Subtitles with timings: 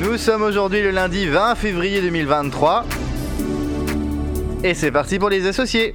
[0.00, 2.84] Nous sommes aujourd'hui le lundi 20 février 2023.
[4.62, 5.94] Et c'est parti pour les associés.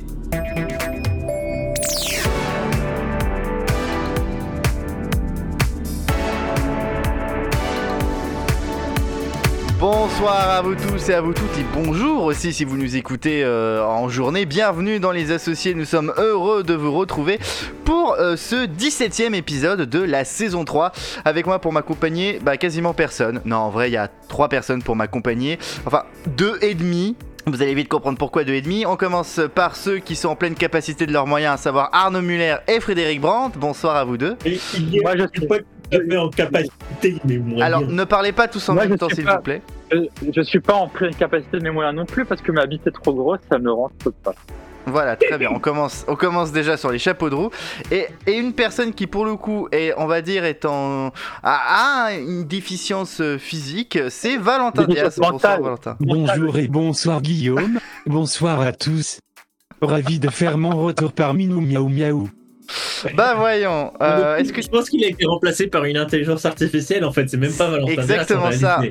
[9.84, 13.44] Bonsoir à vous tous et à vous toutes et bonjour aussi si vous nous écoutez
[13.44, 14.46] euh, en journée.
[14.46, 17.38] Bienvenue dans les associés, nous sommes heureux de vous retrouver
[17.84, 20.94] pour euh, ce 17e épisode de la saison 3.
[21.26, 23.42] Avec moi pour m'accompagner, bah, quasiment personne.
[23.44, 25.60] Non en vrai il y a 3 personnes pour m'accompagner.
[25.86, 27.18] Enfin deux et demi.
[27.46, 28.86] Vous allez vite comprendre pourquoi deux et demi.
[28.86, 32.22] On commence par ceux qui sont en pleine capacité de leurs moyens, à savoir Arnaud
[32.22, 33.60] Muller et Frédéric Brandt.
[33.60, 34.38] Bonsoir à vous deux.
[34.46, 35.58] Et il y a Moi, je suis pas
[36.18, 37.64] en capacité, moi.
[37.64, 39.62] Alors ne parlez pas tous en Moi, même temps s'il vous plaît.
[39.92, 39.98] Je,
[40.36, 42.88] je suis pas en pleine capacité de mes moyens non plus parce que ma bite
[42.88, 44.34] est trop grosse, ça ne rentre pas.
[44.86, 45.50] Voilà, très bien.
[45.50, 47.52] On commence, on commence déjà sur les chapeaux de roue.
[47.90, 52.08] Et, et une personne qui, pour le coup, est, on va dire, est en, a,
[52.08, 55.20] a une déficience euh, physique, c'est Valentin Déficience.
[55.20, 55.62] Bonsoir.
[55.62, 55.96] Valentin.
[56.02, 57.80] Bonjour et bonsoir Guillaume.
[58.06, 59.20] bonsoir à tous.
[59.82, 62.30] Ravi de faire mon retour parmi nous miaou miaou.
[63.16, 63.92] Bah voyons.
[64.02, 67.30] euh, Est-ce que Je pense qu'il a été remplacé par une intelligence artificielle, en fait,
[67.30, 67.92] c'est même pas Valentin.
[67.94, 68.82] Exactement ça.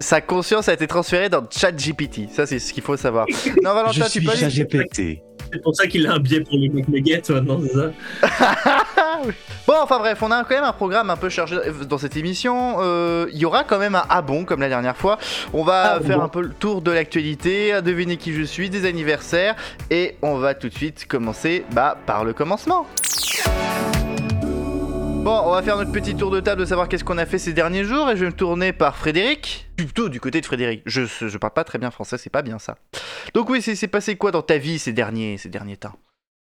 [0.00, 3.26] sa conscience a été transférée dans ChatGPT Ça, c'est ce qu'il faut savoir.
[3.62, 5.22] Non, Je Valentin, tu suis peux ChatGPT.
[5.52, 7.92] C'est pour ça qu'il a un biais pour les McNuggets maintenant, c'est ça
[9.66, 11.56] Bon, enfin bref, on a quand même un programme un peu chargé
[11.88, 12.76] dans cette émission.
[12.80, 15.18] Euh, Il y aura quand même un ah bon comme la dernière fois.
[15.52, 16.24] On va Ah faire bon.
[16.24, 19.56] un peu le tour de l'actualité, deviner qui je suis, des anniversaires,
[19.90, 22.86] et on va tout de suite commencer bah, par le commencement.
[25.22, 27.38] Bon, on va faire notre petit tour de table de savoir qu'est-ce qu'on a fait
[27.38, 29.70] ces derniers jours et je vais me tourner par Frédéric.
[29.76, 30.82] Plutôt du côté de Frédéric.
[30.86, 32.78] Je, je parle pas très bien français, c'est pas bien ça.
[33.34, 35.92] Donc oui, c'est c'est passé quoi dans ta vie ces derniers, ces derniers temps?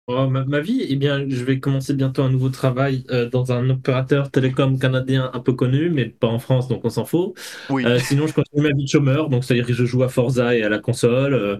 [0.08, 3.52] Oh, ma, ma vie, eh bien, je vais commencer bientôt un nouveau travail euh, dans
[3.52, 7.34] un opérateur télécom canadien un peu connu, mais pas en France, donc on s'en fout.
[7.68, 7.84] Oui.
[7.86, 10.56] Euh, sinon, je continue ma vie de chômeur, donc c'est-à-dire que je joue à Forza
[10.56, 11.34] et à la console.
[11.34, 11.56] euh,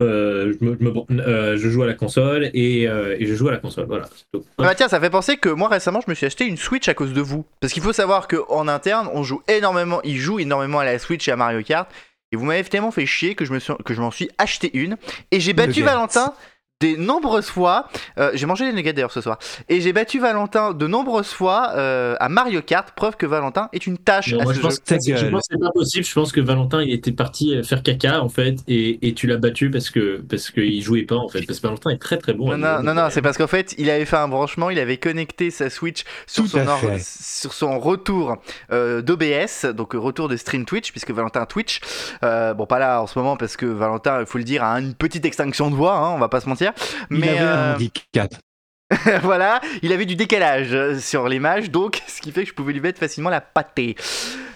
[0.00, 3.34] euh, je, me- je me- euh, je joue à la console et, euh, et je
[3.34, 4.08] joue à la console, voilà.
[4.32, 4.42] tout.
[4.58, 6.88] Ah bah tiens, ça fait penser que moi récemment je me suis acheté une Switch
[6.88, 7.44] à cause de vous.
[7.60, 11.28] Parce qu'il faut savoir qu'en interne, on joue énormément, il joue énormément à la Switch
[11.28, 11.88] et à Mario Kart.
[12.32, 14.96] Et vous m'avez tellement fait chier que je me suis, m'en suis acheté une.
[15.32, 15.82] Et j'ai battu.
[15.82, 16.32] Valentin
[16.82, 17.86] des nombreuses fois.
[18.18, 19.38] Euh, j'ai mangé des nuggets d'ailleurs ce soir.
[19.68, 22.90] Et j'ai battu Valentin de nombreuses fois euh, à Mario Kart.
[22.96, 24.68] Preuve que Valentin est une tâche Non, à moi, ce je jeu.
[24.68, 26.04] pense, je que c'est pas possible.
[26.04, 29.28] Je pense que Valentin, il était parti euh, faire caca en fait, et, et tu
[29.28, 31.42] l'as battu parce que parce qu'il jouait pas en fait.
[31.46, 32.46] Parce que Valentin est très très bon.
[32.56, 34.78] Non, à non, non, non, c'est parce qu'en fait, il avait fait un branchement, il
[34.80, 37.00] avait connecté sa Switch sur, son, à or- fait.
[37.00, 38.36] sur son retour
[38.72, 41.80] euh, d'OBS, donc retour de stream Twitch, puisque Valentin Twitch,
[42.24, 44.80] euh, bon, pas là en ce moment, parce que Valentin, il faut le dire, a
[44.80, 46.71] une petite extinction de voix, hein, on va pas se mentir,
[47.10, 48.34] Il mais avait un euh, handicap.
[49.22, 52.72] voilà, il avait du décalage euh, sur l'image, donc ce qui fait que je pouvais
[52.72, 53.96] lui mettre facilement la pâtée.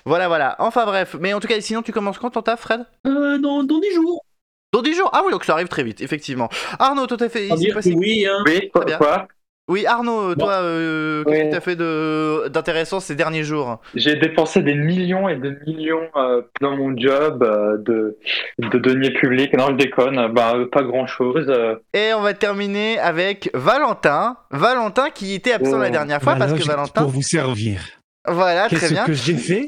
[0.05, 2.85] Voilà, voilà, enfin bref, mais en tout cas, sinon, tu commences quand ton taf, Fred?
[3.07, 4.25] Euh, dans, dans 10 jours.
[4.73, 6.49] Dans 10 jours Ah oui, donc ça arrive très vite, effectivement.
[6.79, 7.51] Arnaud, toi, t'as fait.
[7.51, 8.43] On il s'est dire passé que oui, hein.
[8.47, 8.99] Oui, Très bien.
[8.99, 9.27] quoi?
[9.69, 11.51] Oui, Arnaud, toi, euh, qu'est-ce que Ouais.
[11.51, 16.09] tu as fait de- d'intéressant ces derniers jours J'ai dépensé des millions et des millions
[16.15, 18.17] euh, dans mon job euh, de,
[18.61, 19.53] de deniers publics.
[19.57, 21.47] Non, je déconne, bah, euh, pas grand-chose.
[21.49, 21.75] euh.
[21.95, 24.37] Et on va terminer avec Valentin.
[24.53, 25.83] Valentin qui était absent Oh.
[25.83, 27.03] la dernière fois parce que Valentin.
[27.03, 27.81] Pour vous servir.
[28.29, 29.05] Voilà, très Qu'est-ce bien.
[29.05, 29.67] que j'ai fait?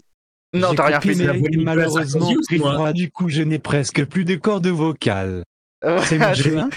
[0.55, 1.15] Non, J'ai t'as rien fait.
[1.17, 4.67] mes- la voix de malheureusement Sarkozy, froid, du coup je n'ai presque plus de cordes
[4.69, 5.43] vocales.
[6.05, 6.69] C'est mon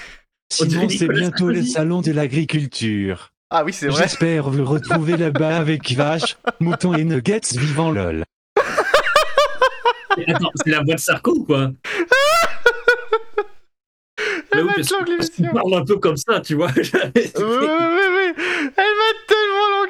[0.52, 3.32] Sinon c'est bientôt les salons de l'agriculture.
[3.50, 4.04] Ah oui, c'est vrai.
[4.04, 8.26] J'espère vous retrouver là-bas avec vaches, moutons et nuggets vivant lol.
[10.28, 11.72] Attends, c'est la voix de Sarko ou quoi?
[14.54, 14.98] L'émission.
[15.54, 16.70] parle un peu comme ça, tu vois.
[16.76, 18.34] Oui, oui, oui, oui.
[18.36, 19.28] Elle va être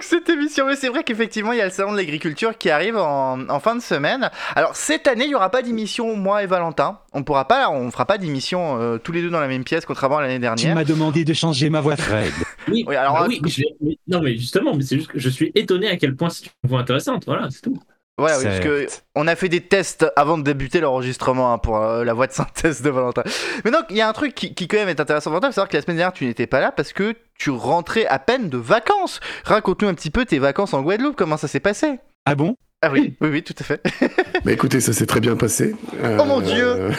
[0.03, 0.65] cette émission.
[0.67, 3.59] Mais c'est vrai qu'effectivement, il y a le salon de l'agriculture qui arrive en, en
[3.59, 4.29] fin de semaine.
[4.55, 6.99] Alors cette année, il n'y aura pas d'émission, moi et Valentin.
[7.13, 9.85] On pourra pas, on fera pas d'émission euh, tous les deux dans la même pièce,
[9.85, 10.75] contrairement à l'année Tu dernière.
[10.75, 12.31] m'as demandé de changer ma voix Fred.
[12.67, 13.63] Oui, Oui, alors, bah euh, oui, je
[14.07, 16.69] non mais justement, mais c'est juste que je suis étonné à quel point c'est une
[16.69, 17.25] voix intéressante.
[17.25, 17.77] Voilà, c'est tout.
[18.21, 19.03] Voilà, oui, parce que Certes.
[19.15, 22.31] on a fait des tests avant de débuter l'enregistrement hein, pour euh, la voix de
[22.31, 23.23] synthèse de Valentin.
[23.65, 25.55] Mais donc, il y a un truc qui, qui quand même est intéressant, Valentin, c'est
[25.55, 28.49] savoir que la semaine dernière, tu n'étais pas là parce que tu rentrais à peine
[28.49, 29.19] de vacances.
[29.43, 31.99] Raconte-nous un petit peu tes vacances en Guadeloupe, comment ça s'est passé?
[32.25, 32.55] Ah bon?
[32.83, 33.81] Ah oui, oui, oui, tout à fait.
[34.43, 35.75] Bah écoutez, ça s'est très bien passé.
[36.03, 36.89] Euh, Oh mon Dieu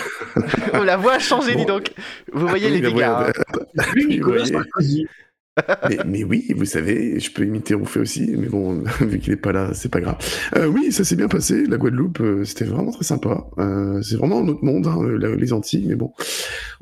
[0.74, 1.90] Oh, la voix a changé, dis donc.
[2.32, 3.02] Vous voyez oui, les dégâts.
[3.02, 3.26] hein.
[3.96, 5.06] Oui.
[5.88, 9.36] mais, mais oui, vous savez, je peux imiter Rouffet aussi, mais bon, vu qu'il est
[9.36, 10.16] pas là, c'est pas grave.
[10.56, 11.66] Euh, oui, ça s'est bien passé.
[11.66, 13.44] La Guadeloupe, euh, c'était vraiment très sympa.
[13.58, 16.12] Euh, c'est vraiment un autre monde, hein, la- les Antilles, mais bon,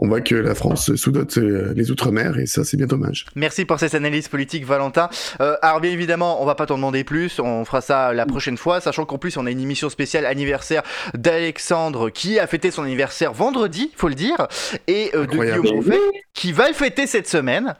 [0.00, 3.26] on voit que la France sous-dote euh, les Outre-mer, et ça, c'est bien dommage.
[3.34, 5.08] Merci pour cette analyse politique, Valentin.
[5.40, 7.38] Euh, alors, bien évidemment, on va pas t'en demander plus.
[7.38, 10.82] On fera ça la prochaine fois, sachant qu'en plus, on a une émission spéciale anniversaire
[11.14, 14.48] d'Alexandre qui a fêté son anniversaire vendredi, faut le dire,
[14.86, 15.62] et euh, de Incroyable.
[15.62, 15.92] Guillaume
[16.32, 17.74] qui va le fêter cette semaine.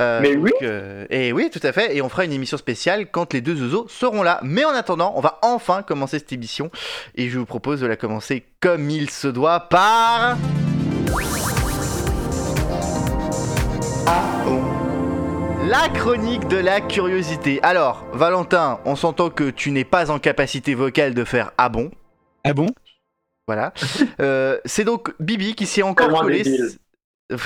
[0.00, 0.50] Euh, Mais oui.
[0.50, 1.96] donc, euh, et oui, tout à fait.
[1.96, 4.40] Et on fera une émission spéciale quand les deux oiseaux seront là.
[4.42, 6.70] Mais en attendant, on va enfin commencer cette émission.
[7.14, 10.36] Et je vous propose de la commencer comme il se doit par.
[15.68, 17.60] La chronique de la curiosité.
[17.62, 21.90] Alors, Valentin, on s'entend que tu n'es pas en capacité vocale de faire ah bon?
[22.44, 22.66] Ah bon?
[23.46, 23.72] Voilà.
[24.20, 26.42] Euh, c'est donc Bibi qui s'est encore collé.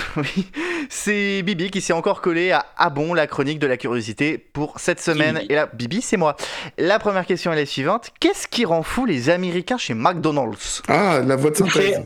[0.88, 4.78] c'est Bibi qui s'est encore collé à Ah bon, la chronique de la curiosité pour
[4.78, 5.36] cette semaine.
[5.38, 5.46] Bibi.
[5.52, 6.36] Et là, Bibi, c'est moi.
[6.78, 8.10] La première question est la suivante.
[8.20, 10.82] Qu'est-ce qui rend fou les Américains chez McDonald's?
[10.88, 12.02] Ah, la voix de synthèse.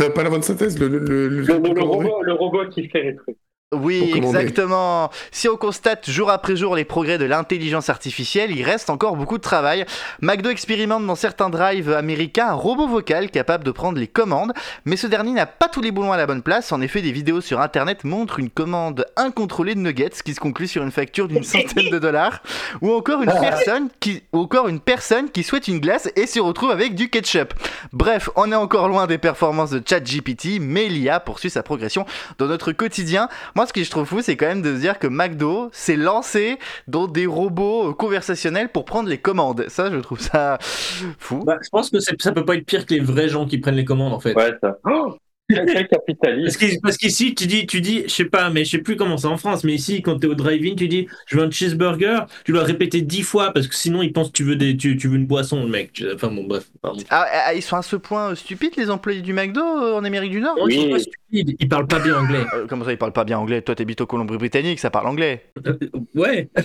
[0.00, 2.22] Euh, pas la voix de synthèse, le, le, le, le- Le, le- le le- robot,
[2.22, 3.36] le robot qui fait les trucs.
[3.74, 5.10] Oui, exactement.
[5.30, 9.38] Si on constate jour après jour les progrès de l'intelligence artificielle, il reste encore beaucoup
[9.38, 9.84] de travail.
[10.20, 14.52] McDo expérimente dans certains drives américains un robot vocal capable de prendre les commandes,
[14.84, 16.72] mais ce dernier n'a pas tous les boulons à la bonne place.
[16.72, 20.68] En effet, des vidéos sur internet montrent une commande incontrôlée de nuggets qui se conclut
[20.68, 22.42] sur une facture d'une centaine de dollars,
[22.80, 26.40] ou encore une personne qui, ou encore une personne qui souhaite une glace et se
[26.40, 27.54] retrouve avec du ketchup.
[27.92, 32.06] Bref, on est encore loin des performances de ChatGPT, mais l'IA poursuit sa progression
[32.38, 33.28] dans notre quotidien.
[33.54, 35.96] Moi, ce que je trouve fou, c'est quand même de se dire que McDo s'est
[35.96, 36.58] lancé
[36.88, 39.66] dans des robots euh, conversationnels pour prendre les commandes.
[39.68, 41.40] Ça, je trouve ça fou.
[41.44, 43.76] Bah, je pense que ça peut pas être pire que les vrais gens qui prennent
[43.76, 44.34] les commandes en fait.
[44.34, 44.78] Ouais, ça.
[44.88, 45.16] Oh,
[45.66, 46.58] quel Parce capitaliste.
[46.58, 49.16] qu'i- parce qu'ici, tu dis, tu dis, je sais pas, mais je sais plus comment
[49.16, 52.26] c'est en France, mais ici, quand t'es au drive-in, tu dis, je veux un cheeseburger,
[52.44, 54.96] tu dois répéter dix fois parce que sinon, ils pensent que tu veux, des, tu,
[54.96, 55.92] tu veux une boisson, le mec.
[55.92, 57.00] Tu- Enfin bon, bref, pardon.
[57.10, 60.04] Ah, ah, ils sont à ce point euh, stupides, les employés du McDo euh, en
[60.04, 60.56] Amérique du Nord?
[60.58, 60.90] Non, ils sont Oui.
[60.90, 62.44] pas stupides, ils parlent pas bien anglais.
[62.54, 63.62] Euh, Comment ça, ils parlent pas bien anglais?
[63.62, 65.44] Toi, t'habites au Colombie-Britannique, ça parle anglais.
[65.66, 65.76] Euh,
[66.14, 66.48] ouais.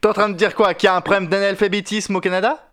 [0.00, 0.74] T'es en train de dire quoi?
[0.74, 2.65] Qu'il y a un problème d'analphabétisme au Canada?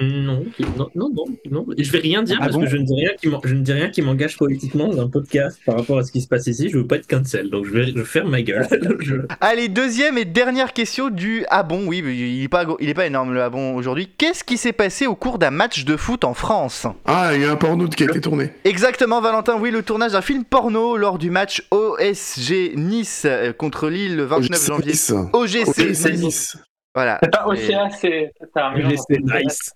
[0.00, 0.44] Non,
[0.76, 1.10] non, non,
[1.50, 1.66] non.
[1.76, 3.52] Je vais rien dire Ah parce bon que je ne dis rien qui m'en- je
[3.54, 6.28] ne dis rien qui m'engage politiquement dans un podcast par rapport à ce qui se
[6.28, 6.68] passe ici.
[6.68, 8.66] Je veux pas être cancel, donc je vais, je ma gueule.
[9.00, 12.94] Je- Allez, deuxième et dernière question du Ah bon, oui, il est pas, il est
[12.94, 14.08] pas énorme le Ah bon aujourd'hui.
[14.18, 16.86] Qu'est-ce qui s'est passé au cours d'un match de foot en France?
[17.04, 18.52] Ah, il y a un porno qui a été tourné.
[18.64, 23.88] Exactement, Valentin, oui, le tournage d'un film porno lors du match OSG Nice euh, contre
[23.88, 24.92] Lille le 29 janvier.
[24.92, 25.12] Nice.
[25.32, 26.06] OGC OGC Nice.
[26.22, 26.56] Nice.
[26.98, 27.18] Voilà.
[27.22, 28.94] C'est pas Océan, c'est c'est un mélange.
[29.08, 29.72] C'est nice.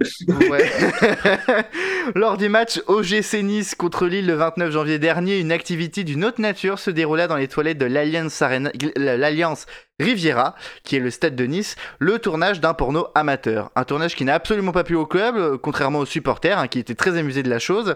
[0.50, 0.68] Ouais.
[2.16, 6.40] Lors du match OGC Nice contre Lille le 29 janvier dernier, une activité d'une autre
[6.40, 9.66] nature se déroula dans les toilettes de l'Alliance Arena- l'Alliance
[10.02, 10.54] Riviera,
[10.84, 13.70] qui est le stade de Nice, le tournage d'un porno amateur.
[13.76, 16.78] Un tournage qui n'a absolument pas plu au club, euh, contrairement aux supporters, hein, qui
[16.78, 17.94] étaient très amusés de la chose.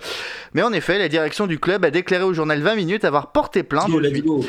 [0.55, 3.63] Mais en effet, la direction du club a déclaré au journal 20 minutes avoir porté
[3.63, 3.91] plainte.
[3.91, 4.45] Go, let's go.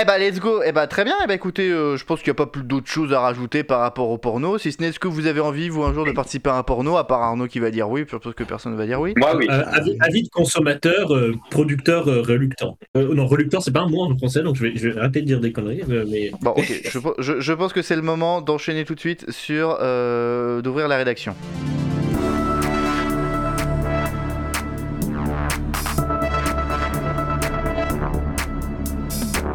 [0.00, 2.30] Eh bah let's go, eh bah très bien, eh bah écoutez, euh, je pense qu'il
[2.30, 4.88] n'y a pas plus d'autres choses à rajouter par rapport au porno, si ce n'est
[4.88, 7.22] est-ce que vous avez envie, vous, un jour, de participer à un porno, à part
[7.22, 9.12] Arnaud qui va dire oui, je pense que personne ne va dire oui.
[9.16, 9.46] Moi, oui.
[9.50, 12.78] Euh, avis, avis de consommateur, euh, producteur euh, reluctant.
[12.96, 15.20] Euh, non, reluctant, c'est pas un mot en français, donc je vais, je vais arrêter
[15.20, 15.82] de dire des conneries.
[15.86, 19.78] mais Bon, ok, je, je- pense que c'est le moment d'enchaîner tout de suite sur,
[19.80, 21.34] euh, d'ouvrir la rédaction.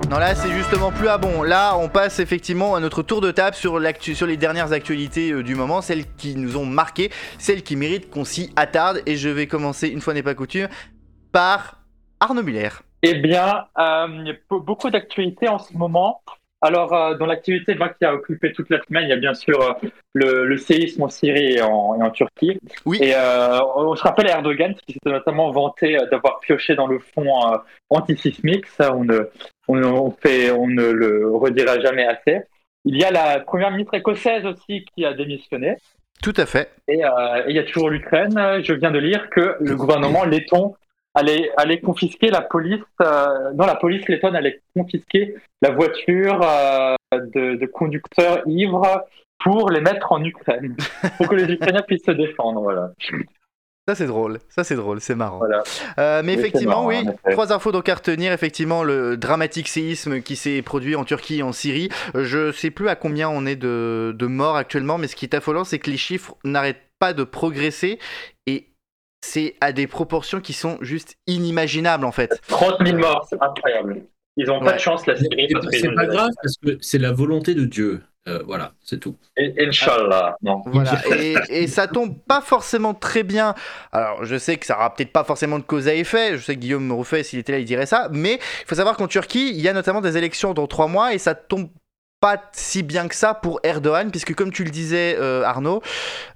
[0.10, 1.42] Non là c'est justement plus à bon.
[1.42, 5.42] Là on passe effectivement à notre tour de table sur, sur les dernières actualités euh,
[5.44, 7.10] du moment, celles qui nous ont marqué,
[7.40, 9.02] celles qui méritent qu'on s'y attarde.
[9.08, 10.68] Et je vais commencer, une fois n'est pas coutume,
[11.32, 11.82] par
[12.20, 12.70] Arnaud Muller.
[13.02, 16.22] Eh bien, euh, beaucoup d'actualités en ce moment.
[16.66, 19.34] Alors, euh, dans l'activité bah, qui a occupé toute la semaine, il y a bien
[19.34, 19.74] sûr euh,
[20.14, 22.58] le, le séisme en Syrie et en, et en Turquie.
[22.86, 23.00] Oui.
[23.02, 27.30] Et euh, on se rappelle Erdogan qui s'était notamment vanté d'avoir pioché dans le fond
[27.90, 28.66] antisismique.
[28.68, 29.30] Ça, on ne,
[29.68, 32.44] on, on fait, on ne le redira jamais assez.
[32.86, 35.76] Il y a la première ministre écossaise aussi qui a démissionné.
[36.22, 36.72] Tout à fait.
[36.88, 38.62] Et, et il y a toujours l'Ukraine.
[38.64, 40.76] Je viens de lire que le gouvernement letton
[41.14, 42.84] allait, allait confisquer la police.
[43.02, 49.06] Euh, non, la police lettonne allait confisquer la voiture euh, de, de conducteurs ivres
[49.44, 50.76] pour les mettre en Ukraine,
[51.18, 52.62] pour que les Ukrainiens puissent se défendre.
[52.62, 52.92] Voilà.
[53.86, 55.40] Ça c'est drôle, ça c'est drôle, c'est marrant.
[55.40, 55.62] voilà.
[56.00, 58.32] Euh, mais Oui, effectivement, marrant, oui, trois infos donc à retenir.
[58.32, 61.90] Effectivement, le dramatique séisme qui s'est produit en Turquie et en Syrie.
[62.16, 65.36] Je sais plus à combien on est de, de morts actuellement, mais ce qui est
[65.36, 68.00] affolant, c'est que les chiffres n'arrêtent pas de progresser
[68.48, 68.70] et
[69.24, 72.42] c'est à des proportions qui sont juste inimaginables en fait.
[72.50, 74.04] 30 000 morts, c'est incroyable.
[74.36, 75.28] Ils ont pas de chance, la qu'ils
[75.72, 78.02] C'est pas grave parce que c'est la volonté de Dieu.
[78.28, 79.18] Euh, voilà, c'est tout.
[79.38, 80.62] Et- Inch'Allah, non.
[80.66, 83.54] Voilà, et, et ça tombe pas forcément très bien.
[83.92, 86.38] Alors, je sais que ça aura peut-être pas forcément de cause à effet.
[86.38, 88.08] Je sais que Guillaume Rouffet, s'il était là, il dirait ça.
[88.12, 91.14] Mais il faut savoir qu'en Turquie, il y a notamment des élections dans trois mois
[91.14, 91.70] et ça tombe
[92.22, 95.82] pas si bien que ça pour Erdogan, puisque comme tu le disais, euh, Arnaud,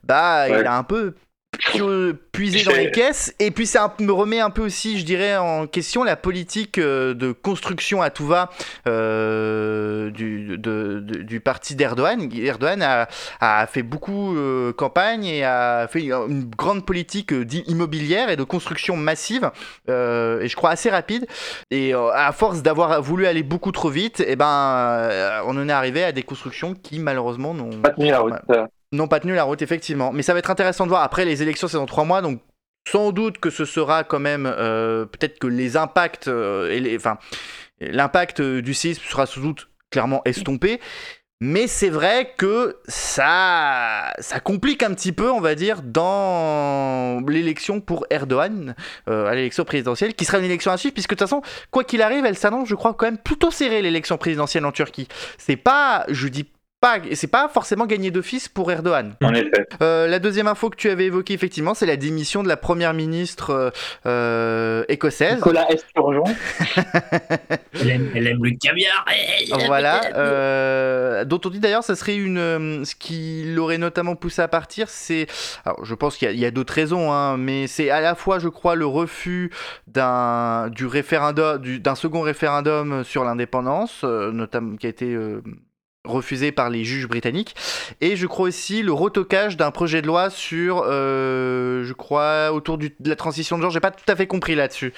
[0.03, 0.60] bah, Ouais.
[0.60, 1.15] il a un peu
[1.51, 3.34] pu- puisé dans les caisses.
[3.39, 7.13] Et puis, ça me remet un peu aussi, je dirais, en question la politique euh,
[7.13, 8.50] de construction à tout va
[8.88, 12.30] euh, du, de- de- du parti d'Erdogan.
[12.34, 13.08] Erdogan a,
[13.39, 18.44] a fait beaucoup euh, campagne et a fait une grande politique euh, immobilière et de
[18.44, 19.50] construction massive,
[19.89, 21.25] euh, et je crois assez rapide.
[21.72, 25.72] Et à force d'avoir voulu aller beaucoup trop vite, et ben, euh, on en est
[25.72, 28.34] arrivé à des constructions qui malheureusement n'ont Pas tenu la route.
[28.91, 30.12] N'ont pas tenu la route, effectivement.
[30.13, 31.03] Mais ça va être intéressant de voir.
[31.03, 32.41] Après, les élections, c'est dans trois mois, donc
[32.89, 34.46] sans doute que ce sera quand même.
[34.46, 36.27] euh, Peut-être que les impacts.
[36.27, 37.17] euh, et les, enfin,
[37.82, 40.79] l'impact euh, du séisme sera sans doute clairement estompé.
[41.39, 47.79] Mais c'est vrai que ça, ça complique un petit peu, on va dire, dans l'élection
[47.79, 48.74] pour Erdogan,
[49.06, 52.01] à l'élection présidentielle, qui sera une élection à suivre, puisque de toute façon, quoi qu'il
[52.01, 55.08] arrive, elle s'annonce, je crois, quand même plutôt serrée, l'élection présidentielle en Turquie.
[55.38, 59.15] C'est pas, je dis pas, c'est pas forcément gagné d'office pour Erdogan.
[59.24, 59.67] En effet.
[59.81, 62.93] Euh, la deuxième info que tu avais évoquée, effectivement, c'est la démission de la première
[62.93, 63.69] ministre euh,
[64.05, 65.36] euh, écossaise.
[65.36, 66.24] Nicolas Esturgeon.
[67.79, 69.05] Elle aime, elle aime le caviar.
[69.67, 72.38] Voilà, euh, dont on dit d'ailleurs, ça serait une.
[72.38, 75.27] euh, ce qui l'aurait notamment poussé à partir, c'est.
[75.65, 78.48] Alors, je pense qu'il y a, d'autres raisons, hein, mais c'est à la fois, je
[78.50, 79.51] crois, le refus
[79.88, 85.15] d'un du référendum, du- d'un second référendum sur l'indépendance, euh, notamment qui a été.
[86.08, 87.56] Euh, refusé par les juges britanniques
[88.02, 92.78] et je crois aussi le retocage d'un projet de loi sur euh, je crois autour
[92.78, 94.94] de la transition de genre j'ai pas tout à fait compris là-dessus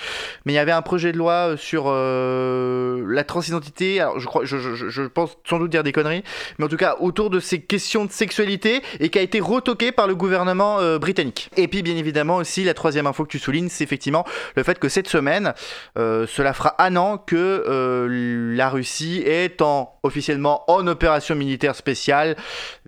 [0.46, 4.00] mais il y avait un projet de loi sur euh, la transidentité.
[4.00, 6.24] Alors, je crois, je, je- pense sans doute dire des conneries,
[6.58, 9.92] mais en tout cas autour de ces questions de sexualité et qui a été retoqué
[9.92, 11.50] par le gouvernement euh, britannique.
[11.58, 14.25] Et puis, bien évidemment, aussi la troisième info que tu soulignes, c'est effectivement
[14.56, 15.54] le fait que cette semaine,
[15.98, 17.36] euh, cela fera un an que
[17.68, 20.99] euh, la Russie est en officiellement en opération
[21.36, 22.36] militaire spéciale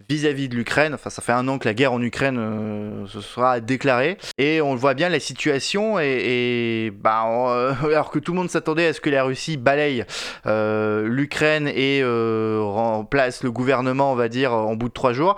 [0.09, 0.93] vis-à-vis de l'Ukraine.
[0.93, 4.17] Enfin, ça fait un an que la guerre en Ukraine euh, se sera déclarée.
[4.37, 8.49] Et on voit bien, la situation est- bah, on- euh, alors que tout le monde
[8.49, 10.05] s'attendait à ce que la Russie balaye
[10.45, 15.35] euh, l'Ukraine et remplace le gouvernement, on va dire, en bout de trois jours.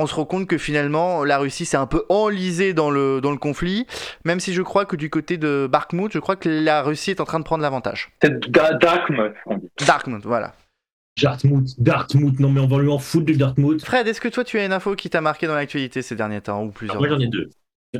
[0.00, 3.32] On se rend compte que finalement la Russie s'est un peu enlisée dans le, dans
[3.32, 3.84] le conflit,
[4.24, 7.20] même si je crois que du côté de Bakhmut, je crois que la Russie est
[7.20, 8.10] en train de prendre l'avantage.
[8.22, 9.68] C'est Da- Dartmouth, on dit.
[9.84, 10.52] Darkmouth, voilà.
[11.22, 13.84] Dartmouth, Dartmouth, non mais on va lui en foutre du Dartmouth.
[13.84, 16.40] Fred, est-ce que toi tu as une info qui t'a marqué dans l'actualité ces derniers
[16.40, 17.50] temps ou plusieurs Moi j'en ai deux.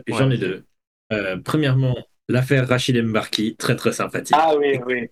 [0.06, 0.64] J'en ai deux.
[1.12, 1.96] Euh, premièrement,
[2.28, 4.36] l'affaire Rachid Mbarki, très très sympathique.
[4.38, 5.06] Ah oui, oui.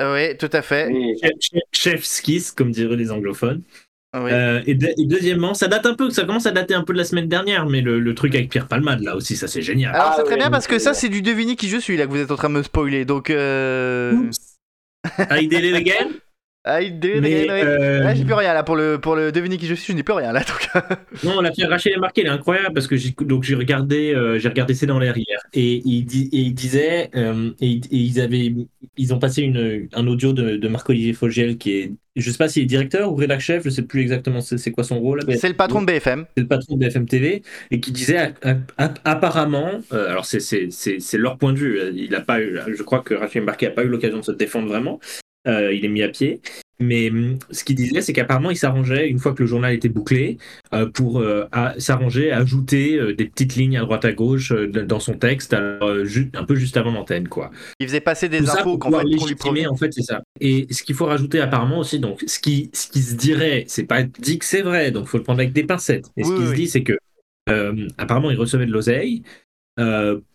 [0.00, 0.86] Euh, Oui, tout à fait.
[0.86, 1.14] oui.
[1.20, 3.62] Chef, chef- chef skis, comme diraient les anglophones.
[4.14, 4.30] Oui.
[4.30, 6.92] Euh, et, de- et deuxièmement, ça date un peu, ça commence à dater un peu
[6.92, 9.62] de la semaine dernière, mais le, le truc avec Pierre Palmade, là aussi, ça c'est
[9.62, 9.94] génial.
[9.94, 11.96] Alors Ah c'est très oui, bien parce que ça c'est du devinez qui je suis
[11.96, 14.12] là que vous êtes en train de me spoiler donc euh...
[15.30, 16.10] I did it again.
[16.64, 19.66] I did Mais, euh, Là j'ai plus rien là pour le pour le deviner qui
[19.66, 22.72] je suis je n'ai plus rien là donc Non, l'affaire Rachel Marqué, elle est incroyable
[22.74, 26.04] parce que j'ai donc j'ai regardé, euh, j'ai regardé C'est dans l'air hier et il,
[26.04, 28.54] dit, et il disait euh, et, et ils avaient,
[28.96, 32.46] ils ont passé une, un audio de, de Marc-Olivier Fogiel qui est, je sais pas
[32.48, 35.20] s'il est directeur ou rédac chef, je sais plus exactement c'est quoi son rôle.
[35.36, 36.26] c'est le patron de BFM.
[36.36, 37.42] c'est le patron de BFM TV
[37.72, 41.52] et qui disait a- a- a- apparemment, euh, alors c'est c'est- c'est- c'est leur point
[41.54, 43.88] de vue, euh, il a pas eu, je crois que Rachel Embarqué n'a pas eu
[43.88, 45.00] l'occasion de se défendre vraiment,
[45.46, 46.40] euh, il est mis à pied.
[46.82, 49.88] Mais hum, ce qu'il disait, c'est qu'apparemment, il s'arrangeait, une fois que le journal était
[49.88, 50.36] bouclé,
[50.74, 51.44] euh, pour euh,
[51.78, 56.54] s'arranger ajouter euh, des petites lignes à droite à gauche dans son texte, un peu
[56.54, 57.50] juste avant l'antenne, quoi.
[57.78, 60.22] Il faisait passer des Tout infos fait qu'on lui légitimer, en fait, c'est ça.
[60.40, 63.84] Et ce qu'il faut rajouter apparemment aussi, donc, ce qui, ce qui se dirait, c'est
[63.84, 66.10] pas dit que c'est vrai, donc il faut le prendre avec des pincettes.
[66.16, 66.98] Et ce Oui, qui se dit, c'est que
[67.98, 69.22] apparemment, il recevait de l'oseille.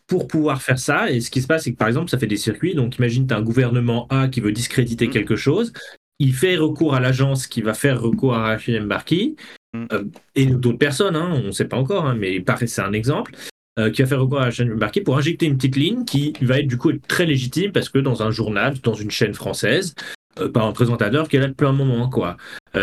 [0.07, 2.27] Pour pouvoir faire ça, et ce qui se passe, c'est que par exemple, ça fait
[2.27, 2.73] des circuits.
[2.75, 5.11] Donc, imagine, tu as un gouvernement A qui veut discréditer Mm.
[5.11, 5.73] quelque chose.
[6.19, 9.35] Il fait recours à l'agence qui va faire recours à Rachid Mbarki,
[9.75, 9.85] Mm.
[9.91, 10.03] euh,
[10.35, 12.93] et d'autres personnes, hein, on ne sait pas encore, hein, mais il paraît c'est un
[12.93, 13.35] exemple,
[13.77, 16.59] euh, qui va faire recours à Rachid Mbarki pour injecter une petite ligne qui va
[16.59, 19.93] être du coup très légitime parce que dans un journal, dans une chaîne française,
[20.39, 22.37] euh, par un présentateur qui est là depuis un moment, quoi.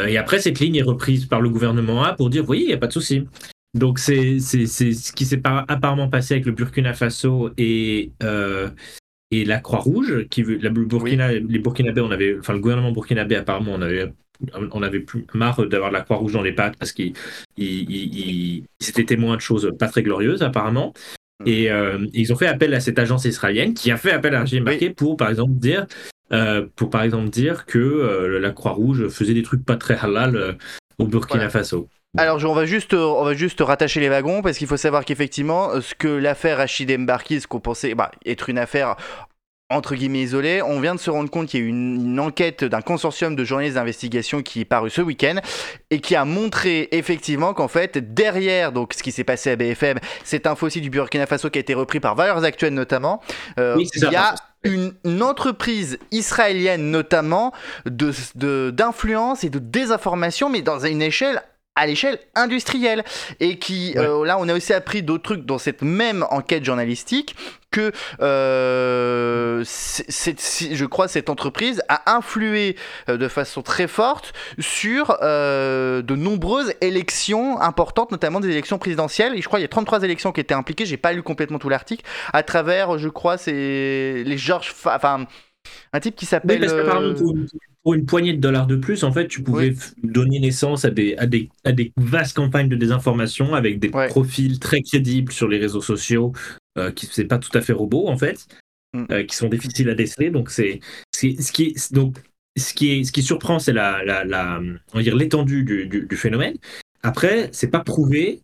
[0.09, 2.69] Et après, cette ligne est reprise par le gouvernement A pour dire, vous voyez, il
[2.69, 3.29] n'y a pas de souci.
[3.75, 8.71] Donc, c'est ce qui s'est par- apparemment passé avec le Burkina Faso et, euh,
[9.31, 13.35] et la Croix-Rouge, qui veut- la Burkina, les Burkinabés, on avait, enfin, le gouvernement burkinabé,
[13.37, 14.13] apparemment, on avait,
[14.73, 17.15] on avait plus marre d'avoir la Croix-Rouge dans les pattes parce qu'ils
[17.57, 20.93] ils, ils- ils- ils étaient témoins de choses pas très glorieuses, apparemment.
[21.47, 24.43] Et euh, ils ont fait appel à cette agence israélienne qui a fait appel à
[24.43, 25.87] Embarqué pour, par exemple, dire
[26.33, 30.57] euh, pour par exemple dire que euh, la Croix-Rouge faisait des trucs pas très halal
[30.99, 31.51] au Burkina Voilà.
[31.51, 31.89] Faso.
[32.17, 35.05] Alors, on va juste, euh, on va juste rattacher les wagons parce qu'il faut savoir
[35.05, 38.97] qu'effectivement, euh, ce que l'affaire Rachid Mbarki, ce qu'on pensait bah, être une affaire
[39.71, 42.21] entre guillemets isolée, on vient de se rendre compte qu'il y a eu une, une
[42.21, 45.37] enquête d'un consortium de journalistes d'investigation qui est paru ce week-end
[45.91, 49.99] et qui a montré effectivement qu'en fait derrière donc ce qui s'est passé à BFM,
[50.23, 53.21] cette info aussi du Burkina Faso qui a été repris par Valeurs Actuelles notamment,
[53.59, 57.53] euh, Oui, c'est il y a une, une entreprise israélienne notamment
[57.87, 61.43] de- d'influence et de désinformation, mais dans une échelle
[61.77, 63.05] à l'échelle industrielle.
[63.41, 64.01] Et qui Ouais.
[64.01, 67.35] euh, là on a aussi appris d'autres trucs dans cette même enquête journalistique
[67.71, 67.91] que
[68.23, 72.77] euh, je crois cette entreprise a influé
[73.09, 79.35] euh, de façon très forte sur euh, de nombreuses élections importantes notamment des élections présidentielles.
[79.37, 80.87] Et je crois qu'il y a 33 élections qui étaient impliquées.
[80.87, 82.05] J'ai pas lu complètement tout l'article.
[82.33, 85.27] À travers je crois c'est les Georges enfin
[85.93, 86.61] un type qui s'appelle
[87.85, 89.77] pour, une- poignée de dollars de plus, en fait, tu pouvais Oui.
[90.03, 94.09] donner naissance à des, à, des, à des vastes campagnes de désinformation avec des Ouais.
[94.09, 96.33] profils très crédibles sur les réseaux sociaux,
[96.79, 98.47] euh, qui c'est pas tout à fait robots, en fait,
[98.95, 99.05] Mm.
[99.11, 100.31] euh, qui sont difficiles à déceler.
[100.31, 100.81] Donc, c'est
[101.15, 101.21] ce
[101.53, 102.17] qui est, donc,
[102.57, 104.61] ce qui est, ce qui surprend, c'est la, la, la-
[104.93, 106.55] on va dire l'étendue du, du, du phénomène.
[107.03, 108.41] Après, c'est pas prouvé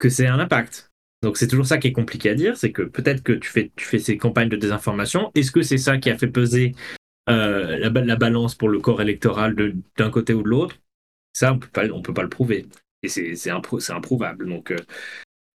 [0.00, 0.90] que c'est un impact.
[1.22, 3.70] Donc c'est toujours ça qui est compliqué à dire, c'est que peut-être que tu fais,
[3.76, 5.30] tu fais ces campagnes de désinformation.
[5.34, 6.74] Est-ce que c'est ça qui a fait peser
[7.30, 9.54] euh, la, ba- la balance pour le corps électoral
[9.96, 10.76] d'un côté ou de l'autre
[11.34, 11.60] Ça, on
[11.92, 12.66] on peut pas le prouver.
[13.02, 13.50] Et c'est
[13.92, 14.48] improuvable.
[14.48, 14.76] Donc, euh,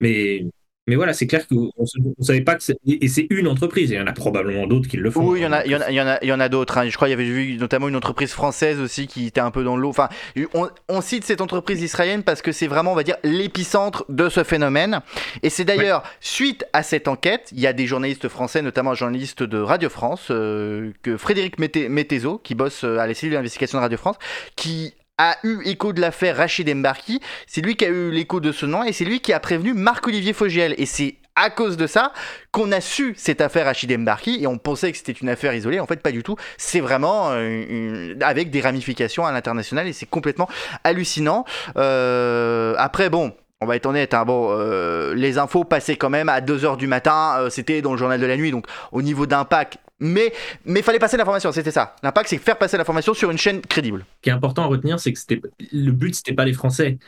[0.00, 0.46] mais,
[0.86, 2.76] mais voilà, c'est clair qu'on ne savait pas que c'est...
[2.86, 5.26] Et c'est une entreprise, et il y en a probablement d'autres qui le font.
[5.26, 6.32] Oui, il y en a, il y en a, il y en a, il y
[6.32, 6.78] en a d'autres.
[6.78, 6.88] hein.
[6.88, 9.64] Je crois qu'il y avait vu notamment une entreprise française aussi qui était un peu
[9.64, 9.88] dans l'eau.
[9.88, 10.08] Enfin,
[10.52, 14.28] on, on cite cette entreprise israélienne parce que c'est vraiment, on va dire, l'épicentre de
[14.28, 15.00] ce phénomène.
[15.42, 18.94] Et c'est d'ailleurs suite à cette enquête, il y a des journalistes français, notamment un
[18.94, 23.34] journaliste de Radio France, euh, que Frédéric Mété- Métézo, qui bosse euh, à la cellule
[23.34, 24.16] d'investigation de Radio France,
[24.56, 27.20] qui a eu écho de l'affaire Rachid Mbarki.
[27.46, 29.74] C'est lui qui a eu l'écho de ce nom et c'est lui qui a prévenu
[29.74, 30.74] Marc-Olivier Fogiel.
[30.78, 32.12] Et c'est à cause de ça
[32.52, 35.80] qu'on a su cette affaire Rachid Mbarki et on pensait que c'était une affaire isolée.
[35.80, 36.36] En fait, pas du tout.
[36.56, 40.48] C'est vraiment euh, avec des ramifications à l'international et c'est complètement
[40.84, 41.44] hallucinant.
[41.76, 43.34] Euh, après, bon.
[43.60, 46.86] On va être honnête, hein, bon, euh, les infos passaient quand même à 2h du
[46.86, 50.32] matin, euh, c'était dans le journal de la nuit, donc au niveau d'impact, mais
[50.66, 51.96] mais fallait passer l'information, c'était ça.
[52.02, 54.04] L'impact, c'est faire passer l'information sur une chaîne crédible.
[54.16, 55.40] Ce qui est important à retenir, c'est que c'était
[55.72, 56.98] le but, c'était pas les Français.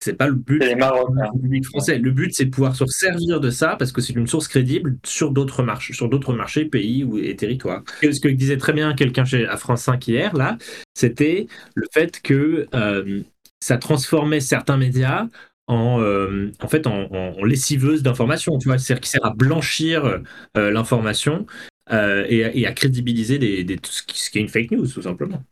[0.00, 1.30] C'est pas le but les Marocains.
[1.34, 1.98] du public français.
[1.98, 4.98] Le but, c'est de pouvoir se servir de ça parce que c'est une source crédible
[5.04, 7.82] sur d'autres marchés, sur d'autres marchés, pays ou, et territoires.
[8.02, 10.58] Et ce que disait très bien quelqu'un chez à France 5 hier, là,
[10.94, 13.22] c'était le fait que euh,
[13.60, 15.26] ça transformait certains médias
[15.68, 18.58] en, euh, en fait, en, en- en lessiveuses d'informations.
[18.58, 20.20] Tu vois, c'est-à-dire qui sert à blanchir
[20.56, 21.46] euh, l'information
[21.92, 24.48] euh, et, à- et à crédibiliser des, des- tout ce, qui, ce qui est une
[24.48, 25.42] fake news, tout simplement.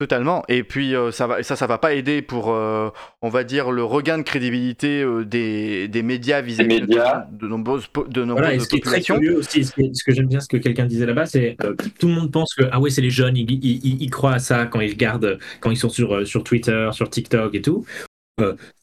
[0.00, 0.42] Totalement.
[0.48, 2.88] Et puis euh, ça va, ça, ça va pas aider pour, euh,
[3.20, 7.26] on va dire, le regain de crédibilité euh, des, des médias vis-à-vis médias.
[7.30, 9.14] de nombreuses, de nombreuses Voilà, et ce qui est très populations.
[9.20, 11.56] curieux aussi, ce, qui est- ce que j'aime bien, ce que quelqu'un disait là-bas, c'est
[11.62, 14.10] euh, tout le monde pense que ah ouais, c'est les jeunes, ils, ils- ils- ils
[14.10, 17.54] croient à ça quand ils regardent, quand ils sont sur, euh, sur Twitter, sur TikTok
[17.54, 17.84] et tout.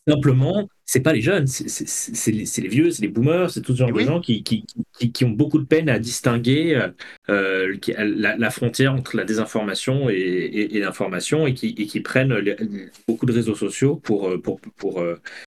[0.10, 3.90] Simplement, c'est pas les jeunes, c'est les, vieux, c'est les boomers, c'est tout ce genre
[3.90, 4.66] Et de gens qui, qui,
[4.98, 6.90] qui, qui ont beaucoup de peine à distinguer euh,
[7.30, 12.00] euh, la, la frontière entre la désinformation et, et, et l'information et qui, et qui
[12.02, 12.56] prennent les-
[13.08, 15.04] beaucoup de réseaux sociaux pour, euh, pour, pour,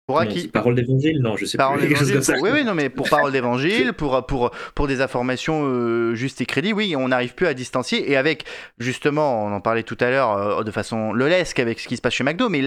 [0.07, 0.43] Pour comment on acquis.
[0.43, 3.93] dit, parole d'évangile, non, je sais Parole d'évangile, oui, oui, non, mais pour parole d'évangile,
[3.97, 8.11] pour, pour, pour des informations euh, justes et crédibles, oui, on n'arrive plus à distancier.
[8.11, 8.45] Et avec,
[8.79, 12.03] justement, on en parlait tout à l'heure euh, de façon lolesque avec ce qui se
[12.03, 12.61] passe chez McDo, mais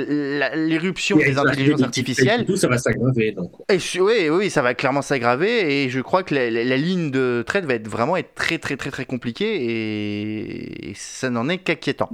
[0.56, 3.32] l'éruption des intelligences et Tout ça va s'aggraver.
[3.32, 3.52] Donc.
[3.70, 6.78] Et su- oui, oui, ça va clairement s'aggraver et je crois que la, la- la
[6.78, 11.30] ligne de traite va être vraiment être très très très très compliquée et, et ça
[11.30, 12.10] n'en est qu'inquiétant.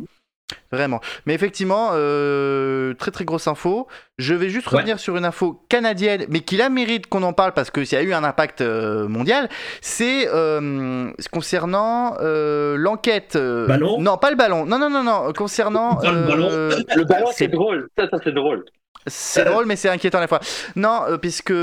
[0.71, 0.99] Vraiment.
[1.27, 3.88] Mais effectivement, euh, très très grosse info.
[4.17, 4.77] Je vais juste Ouais.
[4.77, 7.99] revenir sur une info canadienne, mais qui la mérite qu'on en parle parce que ça
[7.99, 9.47] a eu un impact euh, mondial.
[9.82, 13.36] C'est euh, concernant euh, l'enquête.
[13.36, 14.65] euh, Ballon Non, pas le ballon.
[14.65, 15.32] Non, non, non, non.
[15.34, 15.99] Concernant.
[16.03, 16.47] Le ballon.
[16.51, 16.69] euh,
[17.08, 17.88] ballon, C'est- c'est drôle.
[17.97, 18.65] Ça, ça c'est drôle.
[19.10, 20.39] C'est drôle, mais c'est inquiétant à la fois.
[20.76, 21.54] Non, euh, puisque Un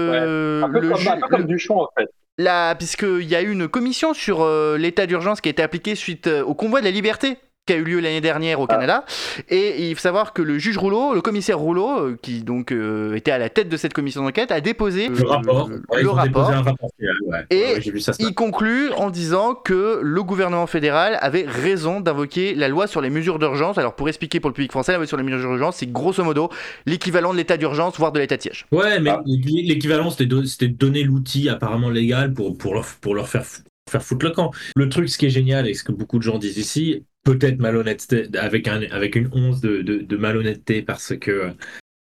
[0.71, 1.47] peu, le comme, ju- un peu comme
[1.81, 2.09] en fait.
[2.39, 5.95] Là, puisqu'il y a eu une commission sur euh, l'état d'urgence qui a été appliquée
[5.95, 9.05] suite euh, au convoi de la liberté qui a eu lieu l'année dernière au Canada.
[9.49, 13.15] Et il faut savoir que le juge Rouleau, le commissaire Rouleau, euh, qui donc euh,
[13.17, 15.69] était à la tête de cette commission d'enquête, a déposé Le rapport.
[15.69, 16.23] le Ouais, rapport.
[16.25, 17.45] déposé un rapport final, ouais.
[17.51, 18.13] Et Ouais, vu ça.
[18.21, 23.11] Il conclut en disant que le gouvernement fédéral avait raison d'invoquer la loi sur les
[23.11, 23.79] mesures d'urgence.
[23.79, 26.23] Alors pour expliquer pour le public français, la loi sur les mesures d'urgence, c'est grosso
[26.23, 26.49] modo
[26.87, 28.67] l'équivalent de l'état d'urgence, voire de l'état de siège.
[28.71, 29.23] Ouais, mais Ah.
[29.27, 33.45] l'équivalent, c'était de, donner l'outil apparemment légal pour, pour, leur, pour leur faire,
[33.91, 34.53] faire foutre le camp.
[34.77, 37.59] Le truc, ce qui est génial et ce que beaucoup de gens disent ici, peut-être
[37.59, 41.51] malhonnêteté, avec, un, avec une once de, de, de malhonnêteté parce que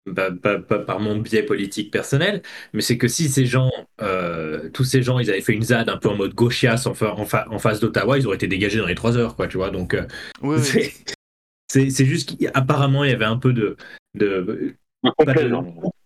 [0.07, 0.31] bah,
[0.87, 2.41] par mon biais politique personnel,
[2.73, 5.91] mais c'est que si ces gens, euh, tous ces gens, ils avaient fait une ZAD
[5.91, 8.49] un peu en mode gauchias en, fa- en, fa- en face d'Ottawa, ils auraient été
[8.49, 9.71] dégagés dans les trois heures, quoi, tu vois.
[9.71, 10.07] Donc, euh,
[10.43, 10.91] Oui, oui.
[11.71, 13.77] c'est- juste qu'apparemment, il y avait un peu de.
[14.15, 15.51] de pas, de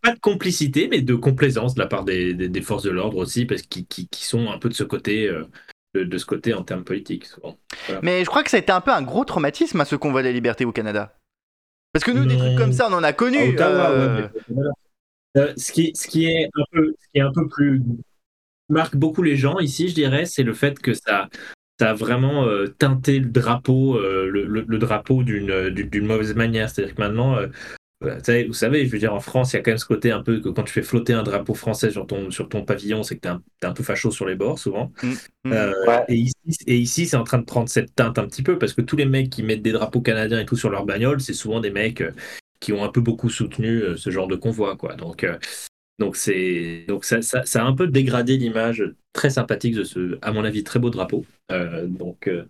[0.02, 3.16] pas de complicité, mais de complaisance de la part des, des, des forces de l'ordre
[3.16, 5.28] aussi, parce qu'ils qui, qui sont un peu de ce côté.
[5.28, 5.44] euh,
[5.94, 7.56] de, de ce côté en termes politiques, souvent.
[8.02, 10.22] Mais je crois que ça a été un peu un gros traumatisme à ce convoi
[10.22, 11.16] de la liberté au Canada.
[11.92, 13.50] Parce que nous, des trucs comme ça, on en a connu.
[13.50, 14.70] Ottawa, euh, ouais, mais voilà.
[15.36, 17.82] Euh, ce, qui, ce, qui est un peu, ce qui est un peu plus
[18.68, 21.28] marque beaucoup les gens ici, je dirais, c'est le fait que ça,
[21.78, 26.70] ça a vraiment euh, teinté le drapeau, euh, le, le- le drapeau d'une mauvaise manière.
[26.70, 27.48] C'est-à-dire que maintenant, euh,
[28.04, 29.78] voilà, vous savez- vous savez, je veux dire, en France, il y a quand même
[29.78, 32.48] ce côté un peu que quand tu fais flotter un drapeau français sur ton, sur
[32.48, 34.92] ton pavillon, c'est que t'es un, t'es un peu facho sur les bords, souvent.
[35.02, 35.12] mm.
[35.52, 36.04] Euh, Ouais.
[36.08, 36.34] et ici,
[36.66, 38.96] et ici c'est en train de prendre cette teinte un petit peu parce que tous
[38.96, 41.70] les mecs qui mettent des drapeaux canadiens et tout sur leur bagnole, c'est souvent des
[41.70, 42.12] mecs euh,
[42.60, 44.94] qui ont un peu beaucoup soutenu euh, ce genre de convoi, quoi.
[44.96, 45.38] Donc, euh,
[45.98, 50.18] donc c'est donc ça, ça, ça a un peu dégradé l'image très sympathique de ce,
[50.22, 51.24] à mon avis, très beau drapeau.
[51.52, 52.44] Euh, donc euh,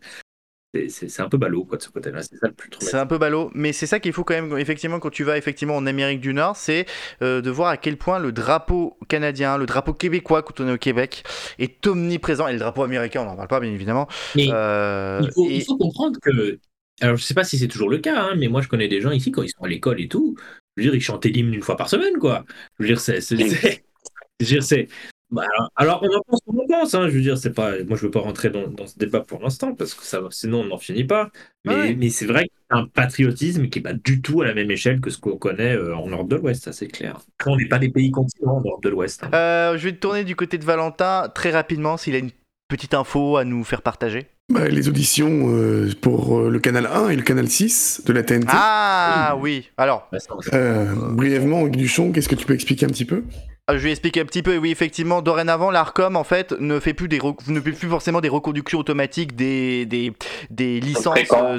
[0.88, 2.22] c'est- un peu ballot, quoi, de ce côté-là.
[2.22, 4.56] C'est ça le plus C'est un peu ballot, mais c'est ça qu'il faut quand même,
[4.58, 6.86] effectivement, quand tu vas effectivement en Amérique du Nord, c'est
[7.22, 10.72] euh, de voir à quel point le drapeau canadien, le drapeau québécois quand on est
[10.72, 11.24] au Québec,
[11.58, 14.08] est omniprésent, et le drapeau américain, on n'en parle pas, bien évidemment.
[14.34, 16.58] Mais Euh, il, faut, et- il faut comprendre que.
[17.00, 19.00] Alors, je sais pas si c'est toujours le cas, hein, mais moi, je connais des
[19.00, 20.36] gens ici, quand ils sont à l'école et tout,
[20.76, 22.44] je veux dire, ils chantaient l'hymne une fois par semaine, quoi.
[22.78, 24.88] Je veux dire, c'est.
[25.34, 27.52] Bah, alors, alors, on en pense ce qu'on en pense, hein, je veux dire, c'est
[27.52, 27.72] pas.
[27.86, 30.60] Moi, je veux pas rentrer dans, dans ce débat pour l'instant, parce que ça, sinon,
[30.60, 31.30] on n'en finit pas.
[31.64, 31.94] Mais, Ouais.
[31.98, 34.54] mais c'est vrai qu'il y a un patriotisme qui n'est pas du tout à la
[34.54, 37.18] même échelle que ce qu'on connaît euh, en Europe de l'Ouest, ça, c'est clair.
[37.46, 39.24] On n'est pas des pays continents en Europe de l'Ouest.
[39.24, 39.30] hein.
[39.34, 42.30] Euh, je vais te tourner du côté de Valentin très rapidement s'il a une
[42.68, 44.26] petite info à nous faire partager.
[44.52, 48.22] Bah, les auditions euh, pour euh, le canal 1 et le canal 6 de la
[48.22, 48.46] TNT.
[48.50, 50.18] Ah oui, alors Bah,
[50.52, 53.24] Euh, brièvement, Guy Duchon, qu'est-ce que tu peux expliquer un petit peu?
[53.70, 54.56] Je vais expliquer un petit peu.
[54.58, 58.28] Oui, effectivement, dorénavant, l'Arcom en fait ne fait plus des ne fait plus forcément des
[58.28, 60.12] reconductions automatiques des des,
[60.50, 61.58] des licences euh,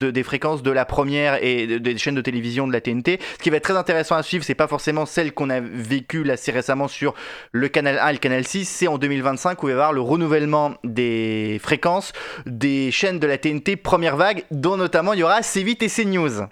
[0.00, 3.18] de, des fréquences de la première et de- des chaînes de télévision de la TNT.
[3.36, 6.22] Ce qui va être très intéressant à suivre, c'est pas forcément celle qu'on a vécue
[6.24, 7.14] là assez récemment sur
[7.52, 9.92] le canal 1 et le canal 6, c'est en 2025 où il va y avoir
[9.92, 12.12] le renouvellement des fréquences
[12.46, 16.46] des chaînes de la TNT première vague, dont notamment il y aura C8 et CNews.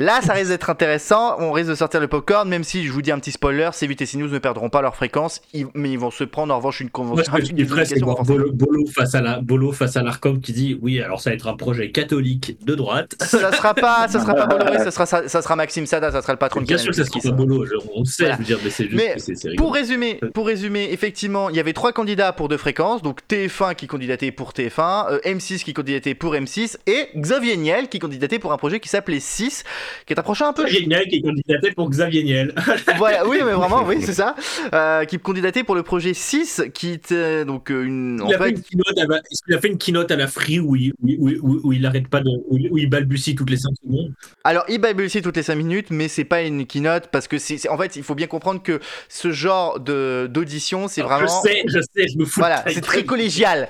[0.00, 1.36] Là, ça risque d'être intéressant.
[1.40, 4.02] On risque de sortir le popcorn, même si je vous dis un petit spoiler, C8
[4.02, 6.80] et CNews ne perdront pas leur fréquence, ils- mais ils vont se prendre en revanche
[6.80, 7.24] une Moi, convention.
[7.36, 8.22] ce que je c'est voir.
[8.24, 11.34] Bolo, Bolo face à la Bolo face à l'Arcom qui dit oui, alors ça va
[11.36, 13.14] être un projet catholique de droite.
[13.20, 16.22] Ça sera pas, ça sera pas Bolloré, ça sera, ça, ça sera Maxime Sada, ça
[16.22, 18.22] sera le patron de Bien sûr que ça qui sera pas Bolo, je- on sait,
[18.24, 18.34] Voilà.
[18.36, 19.64] je veux dire, mais c'est juste Mais que c'est c'est rigolo.
[19.66, 23.74] Pour résumer, pour résumer, effectivement, il y avait trois candidats pour deux fréquences, donc TF1
[23.74, 28.38] qui candidatait pour TF1, euh, M6 qui candidatait pour M6 et Xavier Niel qui candidatait
[28.38, 29.64] pour un projet qui s'appelait 6,
[30.06, 32.54] qui est projet un peu Génial qui est candidaté pour Xavier Niel.
[32.98, 34.34] voilà, oui, mais vraiment, oui, c'est ça.
[34.74, 38.20] Euh, qui candidatait pour le projet 6, qui était donc euh, une.
[38.22, 40.10] En Il a, fait fait, une keynote à la, est-ce qu'il a fait une keynote
[40.10, 42.88] à la Free où il, où, où- où- où il arrête pas de, où, il-
[42.90, 44.12] balbutie toutes les 5 secondes.
[44.44, 47.68] alors il balbutie toutes les 5 minutes, mais c'est pas une keynote parce que c'est.
[47.68, 51.26] En fait, il faut bien comprendre que ce genre d'audition, c'est vraiment.
[51.42, 52.40] Je sais, je sais, je me fous.
[52.40, 53.68] Voilà, c'est très collégial.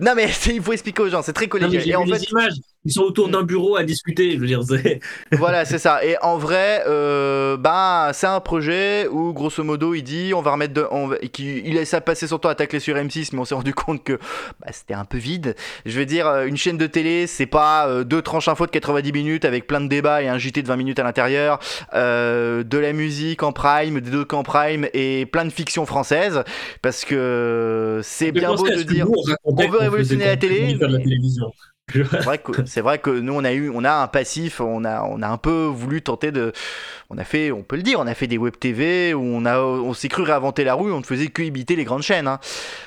[0.00, 1.88] Non, mais il faut expliquer aux gens, c'est très Non, mais collégial.
[1.88, 2.52] Et en fait, images.
[2.88, 4.32] Ils sont autour d'un bureau à discuter.
[4.32, 5.00] Je veux dire, c'est.
[5.32, 6.02] voilà, c'est ça.
[6.02, 10.52] Et en vrai, euh, bah, c'est un projet où, grosso modo, il dit on va
[10.52, 10.86] remettre de.
[10.90, 13.54] On va- il laisse ça passer son temps à tacler sur M6, mais on s'est
[13.54, 15.54] rendu compte que bah, c'était un peu vide.
[15.84, 18.70] Je veux dire, euh, une chaîne de télé, c'est pas euh, deux tranches info de
[18.70, 21.58] 90 minutes avec plein de débats et un JT de 20 minutes à l'intérieur,
[21.92, 26.42] euh, de la musique en prime, des docs en prime et plein de fiction française.
[26.80, 29.08] Parce que c'est bien beau de dire.
[29.44, 31.52] on veut révolutionner la télé, la télévision.
[31.92, 34.84] C'est vrai que c'est vrai que nous on a eu on a un passif, on
[34.84, 36.52] a on a un peu voulu tenter de
[37.10, 39.44] on a fait on peut le dire, on a fait des web TV où on
[39.46, 42.26] a on s'est cru réinventer la roue, on ne faisait que imiter les grandes chaînes
[42.28, 42.40] hein.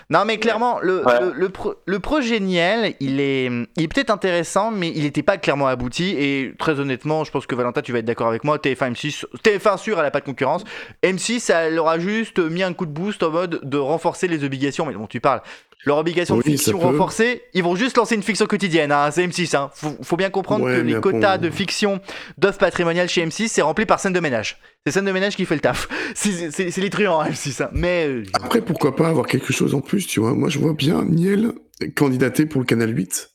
[0.10, 1.20] Non mais clairement le Ouais.
[1.20, 5.24] le, le, pro- le projet Niel, il est il est peut-être intéressant mais il n'était
[5.24, 8.44] pas clairement abouti et très honnêtement, je pense que Valentin tu vas être d'accord avec
[8.44, 10.64] moi, TF1 M6 TF1 sûr, elle a pas de concurrence.
[11.02, 14.86] M6 elle aura juste mis un coup de boost en mode de renforcer les obligations
[14.86, 15.42] mais dont tu parles
[15.86, 19.56] leur obligation de fiction renforcée, ils vont juste lancer une fiction quotidienne, hein, c'est M6.
[19.58, 19.72] Hein.
[19.74, 22.00] Faut, faut bien comprendre Ouais, que les quotas de fiction
[22.38, 24.60] d'offres patrimoniales chez M6, c'est rempli par scène de ménage.
[24.86, 25.88] C'est scène de ménage qui fait le taf.
[26.16, 27.64] C'est- les truands, hein, M6.
[27.64, 27.70] hein.
[27.74, 30.74] Mais euh, Après, pourquoi pas avoir quelque chose en plus, tu vois Moi, je vois
[30.74, 31.52] bien Niel
[31.96, 33.32] candidater pour le canal 8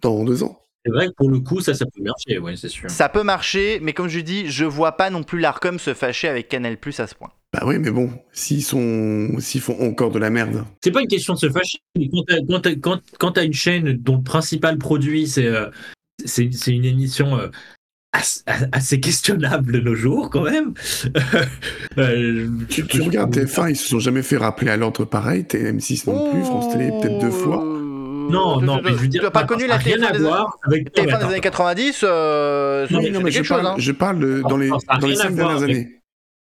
[0.00, 0.56] dans deux ans.
[0.86, 2.88] C'est vrai que pour le coup, ça, ça peut marcher, ouais, c'est sûr.
[2.88, 6.26] ça peut marcher, mais comme je dis, je vois pas non plus l'Arcom se fâcher
[6.28, 7.30] avec Canal Plus à ce point.
[7.52, 10.64] Bah oui, mais bon, s'ils sont, s'ils font encore de la merde.
[10.84, 11.78] C'est pas une question de se fâcher.
[11.98, 15.46] mais Quand t'as quand t'as- quand- quand t'as une chaîne dont le principal produit, c'est
[15.46, 15.66] euh,
[16.24, 17.48] c'est c'est une émission euh,
[18.12, 20.74] as- as- assez questionnable de nos jours quand même.
[21.98, 26.06] Euh, Tu, tu regardes TF1, ils se sont jamais fait rappeler à l'ordre pareil, TM6
[26.08, 27.64] non plus, France Télé peut-être deux fois.
[27.64, 30.56] Non, non, mais je veux dire, Tu n'as pas connu la TF1 à des, voir
[30.62, 33.74] avec TF1 Non, des mais années 90 euh, Non, mais, non, mais je parle, hein.
[33.76, 35.99] je parle de- dans les, dans les cinq dernières avec- années.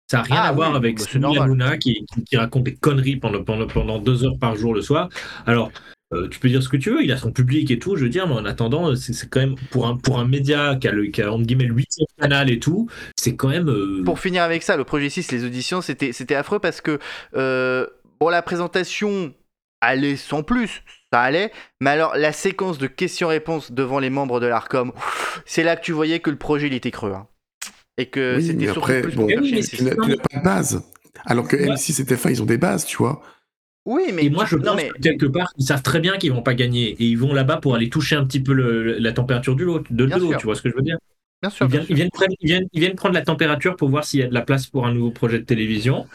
[0.08, 1.50] Ça n'a rien Ah à voir avec bah, normal.
[1.50, 4.82] Luna qui, qui, qui raconte des conneries pendant, pendant, pendant deux heures par jour le
[4.82, 5.10] soir.
[5.46, 5.72] Alors,
[6.14, 8.04] euh, tu peux dire ce que tu veux, il a son public et tout, je
[8.04, 10.88] veux dire, mais en attendant, c'est c'est quand même pour un, pour un média qui
[10.88, 13.68] a, le, qui a entre guillemets le huitième canal et tout, c'est quand même.
[13.70, 17.00] euh, Pour finir avec ça, le projet 6, les auditions, c'était affreux parce que
[17.36, 17.86] euh,
[18.22, 19.34] bon, la présentation
[19.82, 24.48] allait sans plus, ça allait, mais alors la séquence de questions-réponses devant les membres de
[24.48, 24.94] l'ARCOM,
[25.46, 27.12] c'est là que tu voyais que le projet il était creux.
[27.14, 27.28] hein.
[27.98, 29.96] Et que Oui, c'était surtout après, plus bon, pour faire Oui, mais chier Tu n'as
[29.96, 30.84] pas de base.
[31.26, 31.70] Alors que Ouais.
[31.70, 33.22] M6 et TF1, ils ont des bases, tu vois.
[33.86, 36.18] Oui, mais Et moi, je non, pense mais que quelque part, ils savent très bien
[36.18, 38.98] qu'ils vont pas gagner et ils vont là-bas pour aller toucher un petit peu le-
[39.00, 40.98] la température du lot, de, l'eau, tu vois ce que je veux dire?
[41.42, 41.66] Bien sûr.
[41.66, 41.92] ils bien viennent, sûr.
[41.92, 44.28] ils, viennent prendre, ils, viennent, ils viennent prendre la température pour voir s'il y a
[44.28, 46.06] de la place pour un nouveau projet de télévision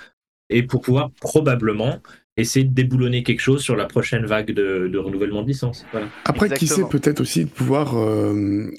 [0.51, 1.99] et pour pouvoir probablement
[2.37, 5.87] essayer de déboulonner quelque chose sur la prochaine vague de, de renouvellement de licence.
[5.93, 6.09] Voilà.
[6.25, 8.71] Après, qui sait, peut-être aussi de pouvoir euh,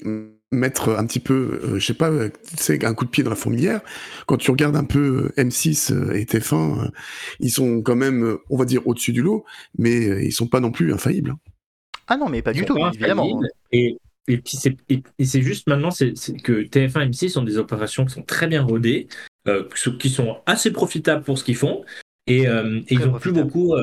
[0.52, 3.24] mettre un petit peu, euh, je sais pas, euh, tu sais, un coup de pied
[3.24, 3.80] dans la fourmilière.
[4.26, 6.88] Quand tu regardes un peu euh, M6 euh, et TF1, euh,
[7.40, 9.44] ils sont quand même, on va dire, au-dessus du lot,
[9.78, 11.30] mais ils sont pas non plus infaillibles.
[11.30, 11.38] hein.
[12.06, 13.40] Ah non, mais pas Ils du tout, pas évidemment.
[13.72, 13.96] Et,
[14.28, 18.22] et puis c'est juste maintenant c'est que TF1 et M6 sont des opérations qui sont
[18.22, 19.08] très bien rodées,
[19.48, 19.64] euh,
[19.98, 21.84] qui sont- assez profitables pour ce qu'ils font.
[22.26, 23.74] Et, euh, et ils ont plus beaucoup.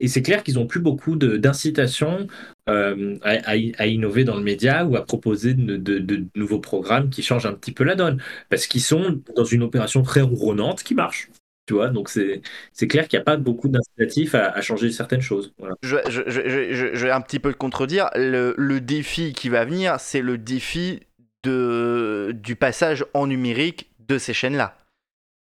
[0.00, 2.26] Et c'est clair qu'ils ont plus beaucoup d'incitation
[2.68, 7.54] euh, à, innover dans le média ou à proposer de, nouveaux programmes qui changent un
[7.54, 8.22] petit peu la donne.
[8.48, 11.30] Parce qu'ils sont dans une opération très ronronnante qui marche.
[11.66, 15.52] Tu vois, donc c'est clair qu'il n'y a pas beaucoup d'incitatifs à, changer certaines choses.
[15.82, 18.08] Je, vais un petit peu le contredire.
[18.14, 21.00] Le, défi qui va venir, c'est le défi
[21.44, 24.78] du passage en numérique de ces chaînes-là,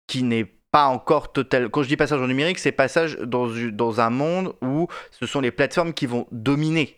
[0.08, 1.70] qui n'est pas encore total.
[1.70, 5.42] Quand je dis passage en numérique, c'est passage dans, dans un monde où ce sont
[5.42, 6.98] les plateformes qui vont dominer.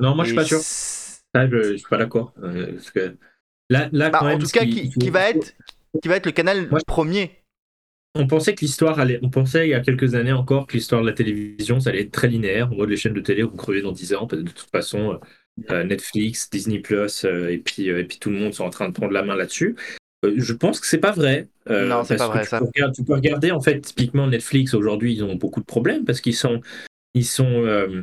[0.00, 0.58] Non, moi je suis Et pas sûr.
[0.58, 2.32] Ça, je, je suis pas d'accord.
[2.42, 3.16] euh, que
[3.70, 5.54] là, là bah, quand en même, tout cas, qui- qui, va être,
[6.02, 7.30] qui va être le canal Moi, premier.
[8.16, 9.20] On pensait que l'histoire allait.
[9.22, 12.02] On pensait il y a quelques années encore que l'histoire de la télévision, ça allait
[12.02, 12.72] être très linéaire.
[12.72, 14.26] En mode les chaînes de télé vont crever dans 10 ans.
[14.26, 15.20] de toute façon,
[15.70, 18.70] euh, Netflix, Disney Plus euh, et puis euh, et puis tout le monde sont en
[18.70, 19.76] train de prendre la main là-dessus.
[20.26, 21.48] Euh, je pense que c'est pas vrai.
[21.70, 22.58] euh, Non, c'est pas vrai, tu ça.
[22.58, 26.04] Peux regarder, tu peux regarder en fait typiquement Netflix aujourd'hui, ils ont beaucoup de problèmes
[26.04, 26.60] parce qu'ils sont
[27.14, 28.02] ils sont euh,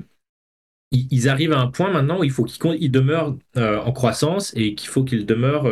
[0.92, 3.92] ils, ils arrivent à un point maintenant où il faut qu'ils ils demeurent euh, en
[3.92, 5.70] croissance et qu'il faut qu'ils demeurent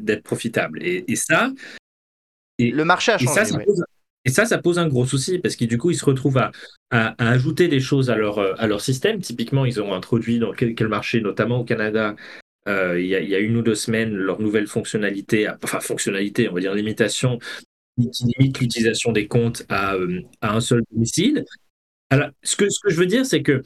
[0.00, 0.82] d'être profitables.
[0.82, 1.52] Et, et ça,
[2.58, 3.34] Le marché a et changé.
[3.34, 3.64] ça, ça ouais.
[3.64, 3.84] pose,
[4.24, 6.50] et ça, ça pose un gros souci parce que du coup, ils se retrouvent à,
[6.90, 9.20] à- à ajouter des choses à leur, à leur système.
[9.20, 12.16] Typiquement, ils ont introduit dans quel, quel marché, notamment au Canada,
[12.68, 16.48] il y, a, il y a une ou deux semaines, leur nouvelle fonctionnalité, enfin fonctionnalité,
[16.48, 17.38] on va dire limitation,
[17.98, 21.44] qui limite l'utilisation des comptes à, euh, à un seul domicile.
[22.10, 23.62] Alors, ce que, je veux dire, c'est que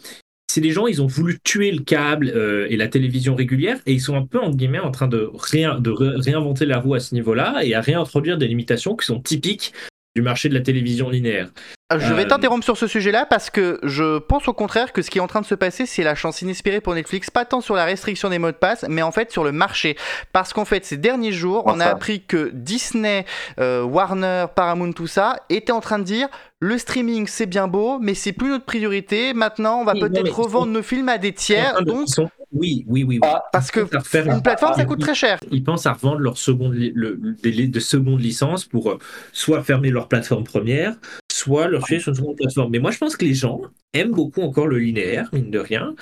[0.50, 3.92] c'est des gens, ils ont voulu tuer le câble euh, et la télévision régulière et
[3.92, 6.94] ils sont un peu, entre guillemets, en train de, réin- de ré- réinventer la roue
[6.94, 9.72] à ce niveau-là et à réintroduire des limitations qui sont typiques
[10.14, 11.48] du marché de la télévision linéaire.
[11.90, 15.10] Je vais Euh, t'interrompre sur ce sujet-là parce que je pense au contraire que ce
[15.10, 17.60] qui est en train de se passer, c'est la chance inespérée pour Netflix, pas tant
[17.60, 19.96] sur la restriction des mots de passe, mais en fait sur le marché.
[20.32, 23.26] Parce qu'en fait, ces derniers jours, on a appris que Disney,
[23.60, 26.28] euh, Warner, Paramount, tout ça, étaient en train de dire
[26.60, 29.34] le streaming c'est bien beau, mais c'est plus notre priorité.
[29.34, 31.72] Maintenant, on va Oui, peut-être revendre sont- nos films à des Ils sont en tiers.
[31.72, 33.18] train de- Donc, ils sont- Oui, oui, oui.
[33.20, 33.20] oui.
[33.22, 35.38] Ah, parce que une plateforme, ça coûte très cher.
[35.50, 38.98] ils pensent à revendre leur seconde, le, des de seconde licence pour euh,
[39.32, 40.96] soit fermer leur plateforme première,
[41.30, 42.70] soit leur filer sur une seconde plateforme.
[42.70, 43.62] Mais moi, je pense que les gens
[43.94, 45.94] aiment beaucoup encore le linéaire, mine de rien,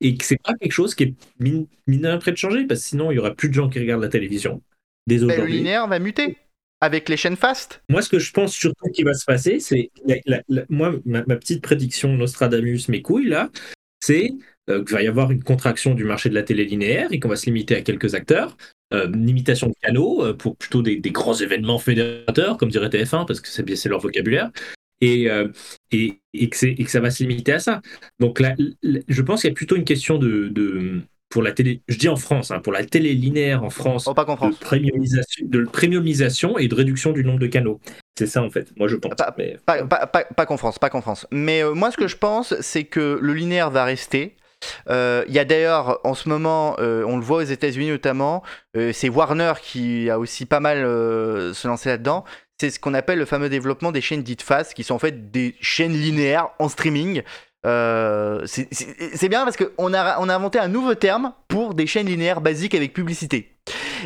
[0.00, 2.66] et que c'est pas quelque chose qui est mine, mine de rien prêt de changer,
[2.66, 4.62] parce que sinon, il y aura plus de gens qui regardent la télévision
[5.06, 6.36] dès Ben, le linéaire va muter
[6.80, 7.82] avec les chaînes fast.
[7.88, 9.90] Moi, ce que je pense surtout qui va se passer, c'est
[10.68, 13.50] moi ma, ma petite prédiction Nostradamus mes couilles là,
[14.00, 14.32] c'est
[14.68, 17.28] euh, qu'il va y avoir une contraction du marché de la télé linéaire et qu'on
[17.28, 18.56] va se limiter à quelques acteurs,
[18.94, 22.88] euh, une limitation de canaux euh, pour plutôt des, des grands événements fédérateurs, comme dirait
[22.88, 24.50] TF1 parce que c'est leur vocabulaire.
[25.00, 25.46] Et, euh,
[25.92, 27.80] et, et, que et que ça va se limiter à ça.
[28.18, 28.56] Donc là,
[29.06, 32.08] je pense qu'il y a plutôt une question de, de pour la télé, je dis
[32.08, 34.56] en France, hein, pour la télé linéaire en France, Oh, pas de France.
[34.58, 37.80] premiumisation, de premiumisation et de réduction du nombre de canaux.
[38.18, 39.14] C'est ça en fait, moi je pense.
[39.14, 41.26] Pas- Mais- Pas, pas, pas, pas qu'en France, pas qu'en France.
[41.30, 44.34] Mais euh, moi, ce que je pense, c'est que le linéaire va rester.
[44.88, 48.42] Euh, Il y a d'ailleurs, en ce moment, euh, on le voit aux États-Unis notamment,
[48.76, 52.24] euh, c'est Warner qui a aussi pas mal se lancé là-dedans.
[52.60, 55.30] C'est ce qu'on appelle le fameux développement des chaînes dites fast, qui sont en fait
[55.30, 57.22] des chaînes linéaires en streaming.
[57.66, 62.06] Euh, c'est- bien parce qu'on a, on a inventé un nouveau terme pour des chaînes
[62.06, 63.54] linéaires basiques avec publicité.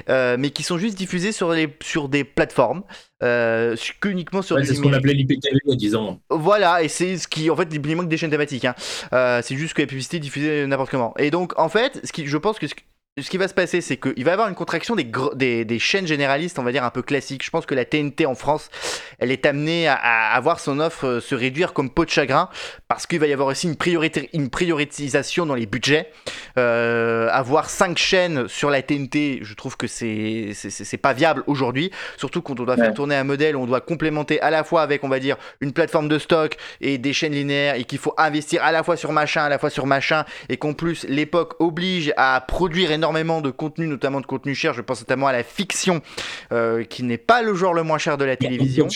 [0.09, 2.83] Euh, mais qui sont juste diffusées sur, les, sur des plateformes,
[3.23, 6.21] euh, qu'uniquement sur Ouais, c'est ce qu'on appelait l'IPTV il y a 10 ans.
[6.31, 8.65] Voilà, et c'est ce qui, en fait, il manque des chaînes thématiques.
[8.65, 8.75] Hein.
[9.13, 11.15] Euh, c'est juste que la publicité est diffusée n'importe comment.
[11.19, 12.67] Et donc, en fait, ce qui, je pense que
[13.21, 15.79] ce, qui va se passer, c'est qu'il va y avoir une contraction des, des, des
[15.79, 17.45] chaînes généralistes, on va dire un peu classiques.
[17.45, 18.71] Je pense que la TNT en France,
[19.19, 22.49] elle est amenée à, à avoir son offre euh, se réduire comme peau de chagrin,
[22.89, 26.11] parce qu'il va y avoir aussi une, priorité, une prioritisation dans les budgets.
[26.57, 30.55] Euh, avoir 5 chaînes sur la TNT, je trouve que c'est
[31.03, 32.95] pas viable aujourd'hui, surtout quand on doit faire Ouais.
[32.95, 35.73] tourner un modèle où on doit complémenter à la fois avec, on va dire, une
[35.73, 39.13] plateforme de stock et des chaînes linéaires et qu'il faut investir à la fois sur
[39.13, 43.51] machin, à la fois sur machin et qu'en plus l'époque oblige à produire énormément de
[43.51, 44.75] contenu, notamment de contenu cher.
[44.75, 46.01] Je pense notamment à la fiction
[46.53, 48.89] euh, qui n'est pas le genre le moins cher de la télévision.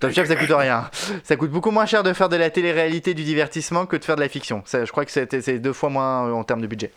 [0.00, 0.90] Top Chef, ça coûte rien.
[1.22, 4.16] Ça coûte beaucoup moins cher de faire de la télé-réalité, du divertissement que de faire
[4.16, 4.62] de la fiction.
[4.64, 6.92] Ça, je crois que c'est deux fois moins euh, en termes de budget.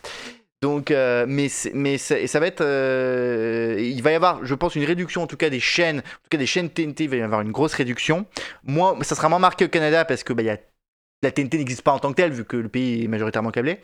[0.62, 2.62] Donc, euh, mais, mais ça, et ça va être.
[2.62, 6.02] euh, il va y avoir, je pense, une réduction en tout cas des chaînes, en
[6.02, 8.26] tout cas des chaînes TNT, il va y avoir une grosse réduction.
[8.66, 10.58] Moi, ça sera moins marqué au Canada parce que bah, il y a
[11.22, 13.80] la TNT n'existe pas en tant que telle vu que le pays est majoritairement câblé.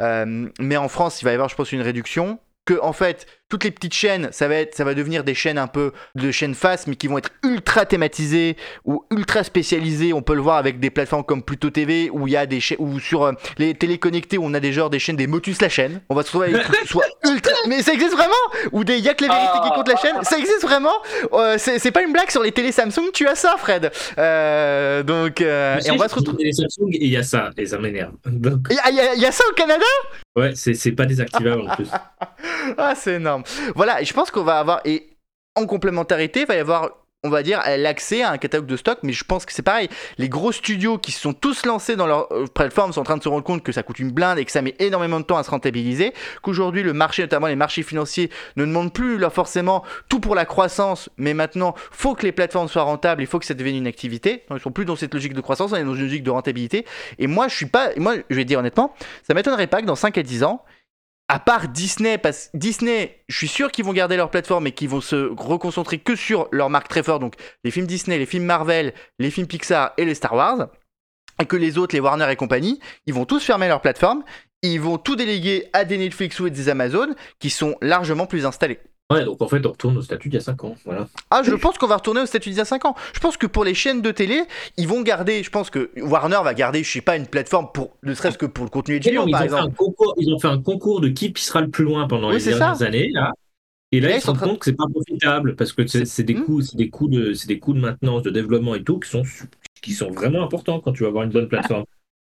[0.00, 2.38] Euh, mais en France, il va y avoir, je pense, une réduction.
[2.66, 5.58] Que en fait, toutes les petites chaînes, ça va être, ça va devenir des chaînes
[5.58, 10.12] un peu de chaînes face, mais qui vont être ultra thématisées ou ultra spécialisées.
[10.12, 12.58] On peut le voir avec des plateformes comme Pluto TV où il y a des
[12.60, 15.60] chaînes, ou sur euh, les téléconnectés où on a des genres des chaînes des Motus
[15.60, 16.00] la chaîne.
[16.08, 18.32] On va se retrouver avec des trucs soit ultra, mais ça existe vraiment?
[18.72, 20.16] Ou des Y'a que les vérités qui comptent la chaîne?
[20.22, 20.94] Ça existe vraiment?
[21.32, 23.10] Euh, C'est pas une blague sur les télé Samsung.
[23.12, 23.92] Tu as ça, Fred.
[24.18, 26.44] Euh, donc, euh, et on va se retrouver.
[26.44, 28.12] Les Samsung et il y a ça, et ça m'énerve.
[28.26, 29.84] Donc, Il y, y a- il y a ça au Canada?
[30.36, 31.88] Ouais, c'est c'est pas désactivable en plus.
[32.78, 33.33] Ah, c'est énorme.
[33.74, 35.14] Voilà, et je pense qu'on va avoir, et
[35.56, 36.90] en complémentarité, il va y avoir,
[37.22, 39.88] on va dire, l'accès à un catalogue de stock, mais je pense que c'est pareil.
[40.18, 43.16] Les gros studios qui se sont tous lancés dans leur euh, plateforme sont en train
[43.16, 45.24] de se rendre compte que ça coûte une blinde et que ça met énormément de
[45.24, 49.30] temps à se rentabiliser, qu'aujourd'hui le marché, notamment les marchés financiers, ne demandent plus là,
[49.30, 53.38] forcément tout pour la croissance, mais maintenant, faut que les plateformes soient rentables, il faut
[53.38, 54.44] que ça devienne une activité.
[54.50, 56.84] Ils sont plus dans cette logique de croissance, on est dans une logique de rentabilité.
[57.18, 58.92] Et moi, je suis pas, moi, je vais dire honnêtement,
[59.22, 60.64] ça m'étonnerait pas que dans 5 à 10 ans,
[61.28, 64.88] à part Disney, parce Disney, je suis sûr qu'ils vont garder leur plateforme et qu'ils
[64.88, 67.34] vont se reconcentrer que sur leur marque très donc
[67.64, 70.68] les films Disney, les films Marvel, les films Pixar et les Star Wars,
[71.40, 74.22] et que les autres, les Warner et compagnie, ils vont tous fermer leur plateforme,
[74.62, 78.80] ils vont tout déléguer à des Netflix ou des Amazon qui sont largement plus installés.
[79.12, 80.74] Ouais, donc en fait, on retourne au statut d'il y a 5 ans.
[80.86, 81.06] Voilà.
[81.30, 82.94] Ah, je pense qu'on va retourner au statut d'il y a 5 ans.
[83.12, 84.42] Je pense que pour les chaînes de télé,
[84.78, 87.96] ils vont garder, je pense que Warner va garder, je sais pas, une plateforme pour,
[88.02, 89.74] ne serait-ce que pour le contenu ils, par ont fait un exemple.
[89.76, 92.44] concours, ils ont fait un concours de qui sera le plus loin pendant Oui, les
[92.44, 92.86] dernières ça.
[92.86, 93.10] années.
[93.12, 93.32] Là.
[93.92, 95.86] Et là, Et là, ils ils se rendent compte que c'est pas profitable parce que
[95.86, 96.44] c'est des Hmm.
[96.44, 99.10] coûts, c'est des coûts de, c'est des coûts de maintenance, de développement et tout qui
[99.10, 99.22] sont
[99.82, 101.84] qui sont vraiment importants quand tu vas avoir une bonne plateforme.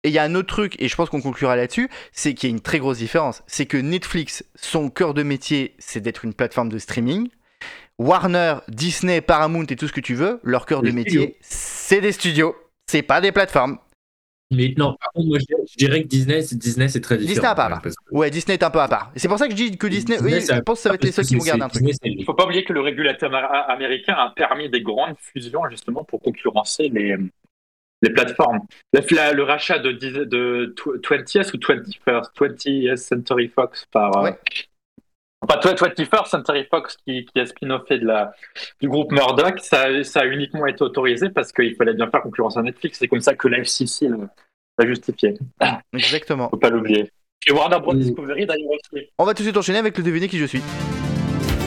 [0.03, 2.49] Et il y a un autre truc, et je pense qu'on conclura là-dessus, c'est qu'il
[2.49, 3.43] y a une très grosse différence.
[3.45, 7.29] C'est que Netflix, son cœur de métier, c'est d'être une plateforme de streaming.
[7.99, 11.35] Warner, Disney, Paramount et tout ce que tu veux, leur cœur de métier, studios.
[11.41, 12.55] c'est des studios.
[12.87, 13.77] C'est pas des plateformes.
[14.53, 15.45] Mais non, par contre, moi, je
[15.77, 17.33] dirais, que Disney, c'est Disney, c'est très différent.
[17.35, 19.11] Disney à part, Ouais, que Disney est un peu à part.
[19.15, 20.89] Et c'est pour ça que je dis que Disney, Disney, eux, je pense que ça
[20.89, 21.83] va être les seuls qui vont garder un truc.
[22.03, 26.03] Il faut pas oublier que le régulateur amé- américain a permis des grandes fusions justement
[26.03, 27.15] pour concurrencer les,
[28.01, 28.59] les plateformes.
[28.93, 34.17] La- la- le rachat de, dix- de tw- 20th ou 21st, 20th Century Fox par.
[34.25, 34.31] euh.
[35.43, 38.33] Enfin, tw- 21st Century Fox qui, qui a spin-offé de la,
[38.79, 42.57] du groupe Murdoch, ça, ça a uniquement été autorisé parce qu'il fallait bien faire concurrence
[42.57, 42.99] à Netflix.
[42.99, 45.33] C'est comme ça que la FCC l'a justifié.
[45.93, 46.49] Exactement.
[46.49, 47.11] Faut pas l'oublier.
[47.47, 47.95] Et Warner Bros.
[47.95, 49.07] Discovery d'ailleurs aussi.
[49.17, 50.61] On va tout de suite enchaîner avec le deviner qui je suis.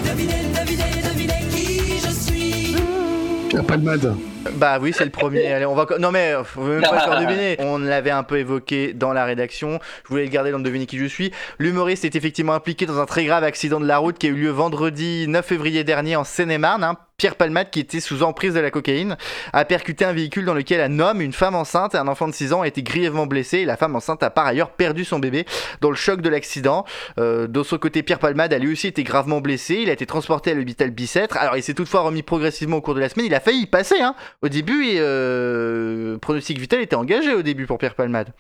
[0.04, 3.48] Devinez, devinez, devinez qui je suis.
[3.48, 4.14] Pierre Palmade.
[4.52, 5.52] Bah oui, c'est le premier.
[5.52, 5.86] Allez, on va.
[5.98, 7.56] Non mais euh, faut même pas faire deviner.
[7.60, 9.78] On l'avait un peu évoqué dans la rédaction.
[10.04, 11.32] Je voulais le garder dans le deviner qui je suis.
[11.58, 14.34] L'humoriste est effectivement impliqué dans un très grave accident de la route qui a eu
[14.34, 16.84] lieu vendredi 9 février dernier en Seine-et-Marne.
[16.84, 16.96] hein.
[17.16, 19.16] Pierre Palmade, qui était sous emprise de la cocaïne,
[19.52, 22.32] a percuté un véhicule dans lequel un homme, une femme enceinte et un enfant de
[22.34, 23.58] 6 ans ont été grièvement blessés.
[23.58, 25.46] Et la femme enceinte a par ailleurs perdu son bébé
[25.80, 26.84] dans le choc de l'accident.
[27.18, 29.76] Euh, de son côté, Pierre Palmade a lui aussi été gravement blessé.
[29.76, 31.36] Il a été transporté à l'hôpital Bicêtre.
[31.36, 33.26] Alors, il s'est toutefois remis progressivement au cours de la semaine.
[33.26, 34.00] Il a failli y passer.
[34.00, 34.16] Hein.
[34.42, 38.32] Au début, euh, pronostic vital était engagé au début pour Pierre Palmade.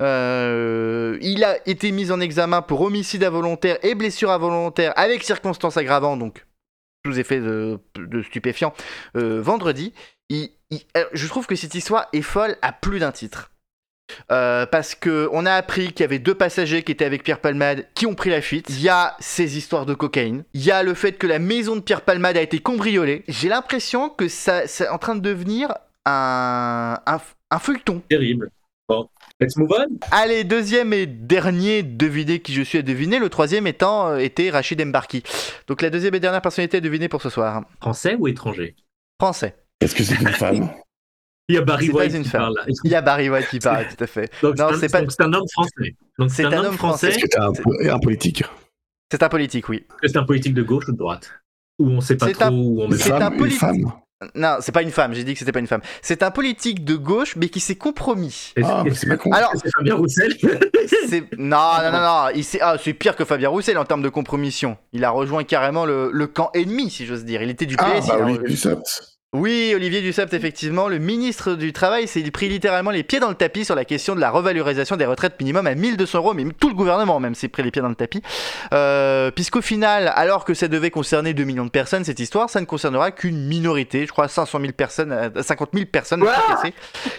[0.00, 5.76] Euh, il a été mis en examen pour homicide involontaire et blessure involontaire avec circonstances
[5.76, 6.46] aggravantes, donc
[7.04, 7.78] sous effet de,
[8.22, 8.74] stupéfiants,
[9.16, 9.92] euh, vendredi.
[10.30, 13.51] Je trouve que cette histoire est folle à plus d'un titre.
[14.30, 17.40] Euh, parce que on a appris qu'il y avait deux passagers qui étaient avec Pierre
[17.40, 18.66] Palmade qui ont pris la fuite.
[18.70, 20.44] Il y a ces histoires de cocaïne.
[20.54, 23.24] Il y a le fait que la maison de Pierre Palmade a été cambriolée.
[23.28, 25.72] J'ai l'impression que ça c'est en train de devenir
[26.04, 27.18] un, un,
[27.50, 28.02] un feuilleton.
[28.08, 28.50] Terrible.
[29.40, 29.98] Let's move on.
[30.10, 34.50] Allez, deuxième et dernier deviné qui je suis à deviner, le troisième étant euh, était
[34.50, 35.22] Rachid Mbarki.
[35.66, 37.62] Donc la deuxième et dernière personnalité à deviner pour ce soir.
[37.80, 38.76] Français ou étranger?
[39.18, 39.56] Français.
[39.80, 40.70] Est-ce que c'est une femme?
[41.52, 42.62] Il y a Barry C'est pas White une qui parle là.
[42.84, 44.30] Il y a Barry White qui parle, tout à fait.
[44.42, 45.96] Donc, Non, c'est un- c'est pas- c'est un homme français.
[46.28, 47.08] C'est un, homme français.
[47.08, 48.42] Est-ce que t'as un, un politique?
[49.10, 49.76] C'est un politique, oui.
[49.78, 51.30] Est-ce que c'est un politique de gauche ou de droite?
[51.78, 53.60] Ou on sait pas C'est trop un- où on met C'est un politique.
[53.60, 53.92] femme
[54.34, 55.80] Non, c'est pas une femme, j'ai dit que c'était pas une femme.
[56.00, 58.52] C'est un politique de gauche, mais qui s'est compromis.
[58.62, 59.32] Ah, c'est Macron.
[59.32, 60.34] Alors, c'est Fabien Roussel?
[61.08, 61.22] c'est.
[61.38, 62.30] Non, non, non, non.
[62.60, 64.76] ah, c'est pire que Fabien Roussel en termes de compromission.
[64.92, 67.42] Il a rejoint carrément le, le camp ennemi, si j'ose dire.
[67.42, 67.82] Il était du PS.
[67.84, 68.38] Ah, bah a oui.
[69.34, 73.34] Oui, Olivier Dussopt, effectivement, le ministre du Travail s'est pris littéralement les pieds dans le
[73.34, 76.68] tapis sur la question de la revalorisation des retraites minimum à 1200 euros, mais tout
[76.68, 78.20] le gouvernement même s'est pris les pieds dans le tapis.
[78.74, 82.60] Euh, Puisqu'au final, alors que ça devait concerner 2 millions de personnes, cette histoire, ça
[82.60, 86.74] ne concernera qu'une minorité, je crois 500 000 personnes, euh, 50 000 personnes, cassées,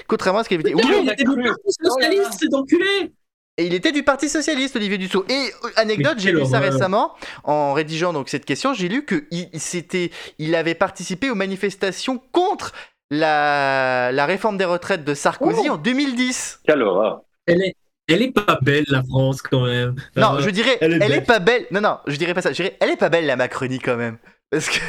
[0.08, 0.76] contrairement à ce qu'il avait dit.
[0.76, 1.42] Oui, Oui, il était du cru.
[1.42, 3.12] Parti socialiste, cet enculé
[3.58, 5.26] et il était du Parti Socialiste, Olivier Dussault.
[5.30, 5.34] Et
[5.64, 8.74] euh, anecdote, j'ai lu ça récemment en rédigeant donc cette question.
[8.74, 12.72] J'ai lu que il, c'était, il avait participé aux manifestations contre
[13.12, 15.74] la, la réforme des retraites de Sarkozy Oh.
[15.74, 16.62] en 2010.
[16.66, 17.22] Quelle horreur.
[17.46, 17.76] elle est,
[18.08, 19.96] elle est pas belle, la France, quand même.
[20.16, 21.68] Non, Euh, je dirais, elle elle est pas belle.
[21.72, 22.50] Non, non, je dirais pas ça.
[22.52, 24.18] Je dirais, elle est pas belle la Macronie quand même.
[24.50, 24.80] Parce que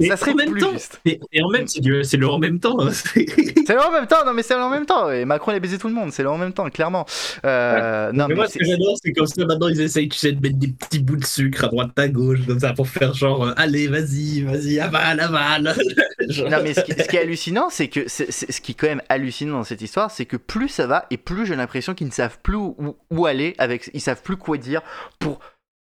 [0.00, 1.00] et ça serait en même plus temps, juste.
[1.06, 2.78] Et, et en même c'est du- c'est le en même temps.
[2.80, 4.24] hein, c'est- le en même temps.
[4.26, 5.10] Non, mais c'est le en même temps.
[5.10, 6.12] Et Macron il a baisé tout le monde.
[6.12, 7.06] C'est le en même temps, clairement.
[7.44, 10.18] Euh, non, mais mais moi, ce que j'adore, c'est comme ça, maintenant, ils essayent, tu
[10.18, 12.86] sais, de mettre des petits bouts de sucre à droite, à gauche, comme ça, pour
[12.88, 15.74] faire genre, euh, allez, vas-y, vas-y, avale, avale.
[16.28, 18.72] Genre- Non mais ce qui, ce qui est hallucinant, c'est que c'est- c'est- ce qui
[18.72, 21.56] est quand même hallucinant dans cette histoire, c'est que plus ça va et plus j'ai
[21.56, 24.82] l'impression qu'ils ne savent plus où, où aller avec, ils savent plus quoi dire
[25.18, 25.40] pour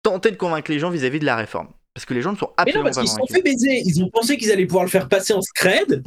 [0.03, 1.69] tenter de convaincre les gens vis-à-vis de la réforme.
[1.97, 3.43] Parce que les gens ne sont Mais non, absolument parce pas qu'ils se sont fait
[3.43, 3.83] baiser.
[3.87, 6.03] Ils ont pensé qu'ils allaient pouvoir le faire passer en scred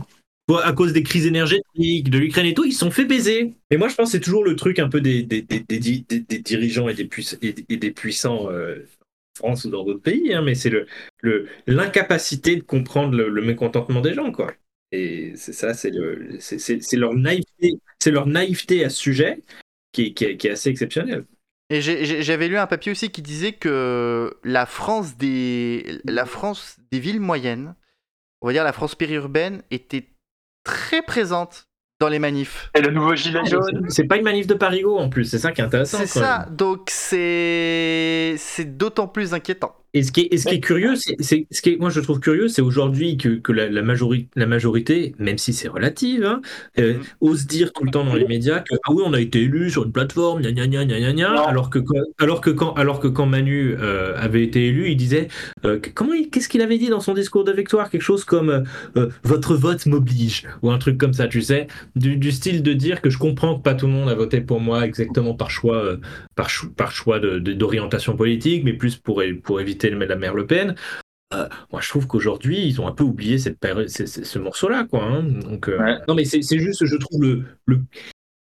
[0.64, 2.64] à cause des crises énergétiques, de l'Ukraine et tout.
[2.64, 3.54] Ils se sont fait baiser.
[3.72, 5.80] Mais moi, je pense que c'est toujours le truc un peu des, des, des, des,
[5.80, 8.86] di- des- des dirigeants et des, puiss- et, et des puissants euh,
[9.40, 10.32] en France ou dans d'autres pays.
[10.32, 10.86] hein, mais c'est le
[11.22, 14.54] le- l'incapacité de comprendre le, le mécontentement des gens, quoi.
[14.92, 18.98] Et c'est ça, c'est le, c'est- c'est c'est leur naïveté, c'est leur naïveté à ce
[18.98, 19.42] sujet
[19.92, 21.26] qui est, qui est, qui est assez exceptionnelle.
[21.72, 27.00] Et j'avais lu un papier aussi qui disait que la France des, la France des
[27.00, 27.76] villes moyennes,
[28.42, 30.10] on va dire la France périurbaine, était
[30.64, 31.68] très présente
[32.00, 32.72] dans les manifs.
[32.76, 33.86] Et le nouveau gilet jaune.
[33.90, 36.00] C'est pas une manif de Parigo en plus, c'est ça qui est intéressant.
[36.00, 39.76] C'est ça, donc c'est c'est d'autant plus inquiétant.
[39.96, 41.16] Et ce qui est, et ce qui est curieux, c'est,
[41.50, 44.46] ce qui est, moi je trouve curieux, c'est aujourd'hui que, que la, la, majori- la
[44.46, 46.42] majorité, même si c'est relative, hein,
[46.80, 47.04] euh, Mhm.
[47.22, 49.70] ose dire tout le temps dans les médias que ah oui on a été élu
[49.72, 53.00] sur une plateforme, gna gna gna gna gna alors que quand, alors que quand, alors
[53.00, 55.28] que quand Manu euh, avait été élu, il disait
[55.66, 58.64] euh, comment, il- qu'est-ce qu'il avait dit dans son discours de victoire, quelque chose comme
[58.96, 62.74] euh, votre vote m'oblige ou un truc comme ça, tu sais, du, du style de
[62.74, 65.50] dire que je comprends que pas tout le monde a voté pour moi exactement par
[65.50, 65.98] choix,
[66.36, 70.76] par, par choix d'orientation politique, mais plus pour, pour éviter le- la mère Le Pen.
[71.34, 74.86] Euh, moi, je trouve qu'aujourd'hui, ils ont un peu oublié cette ce, ce- ce morceau-là,
[74.90, 75.04] quoi.
[75.04, 75.22] hein.
[75.24, 75.98] Donc, euh, Ouais.
[76.08, 77.82] non, mais c'est c'est juste, je trouve le, le,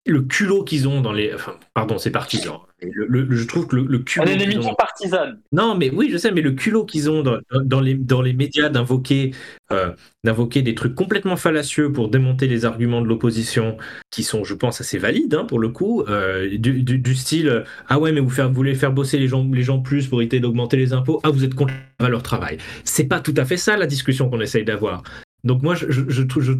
[0.07, 1.33] le culot qu'ils ont dans les.
[1.33, 2.63] Enfin, pardon, c'est partisan.
[2.81, 4.25] Le, le- le- je trouve que le, le culot.
[4.25, 5.39] On est une ont émission dans- partisane.
[5.51, 8.33] non, mais oui, je sais, mais le culot qu'ils ont dans, dans les, dans les
[8.33, 9.31] médias d'invoquer
[9.71, 9.91] euh,
[10.23, 13.77] d'invoquer des trucs complètement fallacieux pour démonter les arguments de l'opposition,
[14.11, 17.63] qui sont, je pense, assez valides hein, pour le coup, euh, du, du- du style
[17.89, 20.21] Ah ouais, mais vous, faire, vous voulez faire bosser les gens, les gens plus pour
[20.21, 22.57] éviter d'augmenter les impôts Ah, vous êtes contre la valeur travail.
[22.83, 25.03] C'est pas tout à fait ça la discussion qu'on essaye d'avoir.
[25.43, 26.53] Donc, moi, je, je, je, je-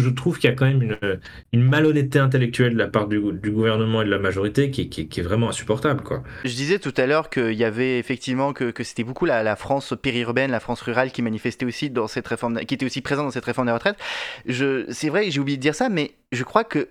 [0.00, 0.96] je trouve qu'il y a quand même
[1.52, 5.48] une, malhonnêteté intellectuelle de la part du, gouvernement et de la majorité qui, est- vraiment
[5.48, 6.02] insupportable.
[6.44, 10.50] Je disais tout à l'heure qu'il y avait effectivement que, c'était beaucoup la, France périurbaine,
[10.50, 13.44] la France rurale qui manifestait aussi dans cette réforme, qui était aussi présente dans cette
[13.44, 13.96] réforme des retraites.
[14.90, 16.88] C'est vrai, j'ai oublié de dire ça, mais je crois que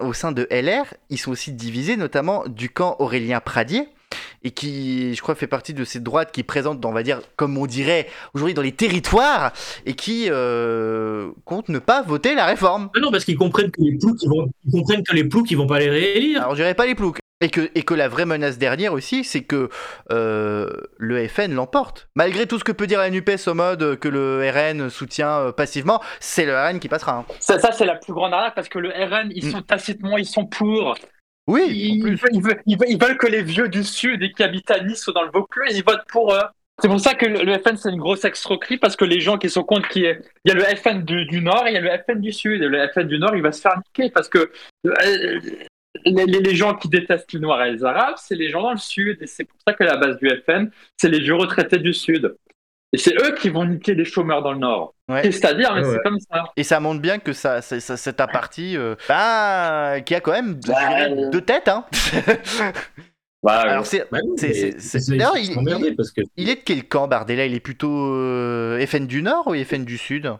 [0.00, 3.88] au sein de LR, ils sont aussi divisés, notamment du camp Aurélien Pradier.
[4.42, 7.58] Et qui, je crois, fait partie de ces droites qui présentent, on va dire, comme
[7.58, 9.52] on dirait aujourd'hui dans les territoires,
[9.86, 12.90] et qui euh, comptent ne pas voter la réforme.
[12.96, 15.50] Ah non, parce qu'ils comprennent que les ploucs, ils vont, ils comprennent que les ploucs,
[15.50, 16.40] ils vont pas les réélire.
[16.42, 17.18] Alors je dirais pas les ploucs.
[17.42, 19.70] Et que, et que la vraie menace dernière aussi, c'est que
[20.12, 22.08] euh, le FN l'emporte.
[22.14, 25.52] Malgré tout ce que peut dire la NUPES au mode que le RN soutient euh,
[25.52, 27.12] passivement, c'est le RN qui passera.
[27.16, 27.24] hein.
[27.40, 29.50] Ça, ça, c'est la plus grande arnaque parce que le RN, ils Mm.
[29.52, 30.96] sont tacitement, ils sont pour.
[31.50, 32.10] Oui, en Ils, plus.
[32.32, 34.82] ils veulent, ils veulent- ils veulent que les vieux du Sud et qui habitent à
[34.82, 36.40] Nice ou dans le Vaucluse, ils votent pour eux.
[36.80, 39.50] C'est pour ça que le, FN, c'est une grosse escroquerie parce que les gens qui
[39.50, 40.18] sont contre, qui est...
[40.46, 42.32] il y a le FN du, du Nord et il y a le FN du
[42.32, 42.62] Sud.
[42.62, 44.50] Et le FN du Nord, il va se faire niquer parce que
[44.86, 45.40] euh,
[46.06, 48.70] les, les- les gens qui détestent les Noirs et les Arabes, c'est les gens dans
[48.72, 49.18] le Sud.
[49.20, 52.34] Et c'est pour ça que la base du FN, c'est les vieux retraités du Sud.
[52.92, 54.94] Et c'est eux qui vont niquer les chômeurs dans le Nord.
[55.08, 55.22] Ouais.
[55.30, 56.02] C'est-à-dire, mais Ouais, c'est ouais.
[56.04, 56.44] comme ça.
[56.56, 60.58] Et ça montre bien que ça, ça, ça- aparty, euh, bah, qui a quand même
[60.66, 60.74] Bah,
[61.08, 61.68] euh, deux têtes.
[61.68, 61.84] Hein.
[63.42, 66.20] Bah, Alors c'est, Bah oui, C'est- c'est- c'est- c'est- d'ailleurs, il- sont emmerdés parce que
[66.36, 69.84] il est de quel camp Bardella Il est plutôt euh, FN du Nord ou FN
[69.86, 70.30] du Sud?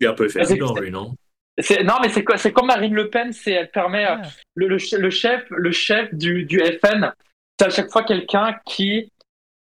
[0.00, 1.14] Il est un peu fait Ah, c'est- dans lui, non?
[1.58, 4.28] c'est- non, mais c'est quoi C'est comme Marine Le Pen, c'est elle permet euh, Ah.
[4.54, 7.10] le, le, ch- le chef, le chef du, du FN,
[7.58, 9.10] c'est à chaque fois quelqu'un qui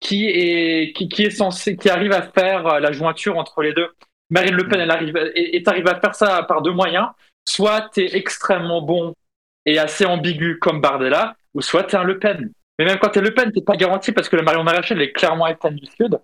[0.06, 3.72] qui est qui, qui est censé, qui arrive à faire euh, la jointure entre les
[3.72, 3.88] deux.
[4.30, 7.08] Marine Le Pen, elle arrive est, est à faire ça par deux moyens.
[7.48, 9.14] Soit tu es extrêmement bon
[9.64, 12.52] et assez ambigu comme Bardella, ou soit tu es un Le Pen.
[12.78, 15.00] Mais même quand tu es Le Pen, t'es pas garanti parce que le Marion Maréchal
[15.02, 16.18] est clairement FN du Sud.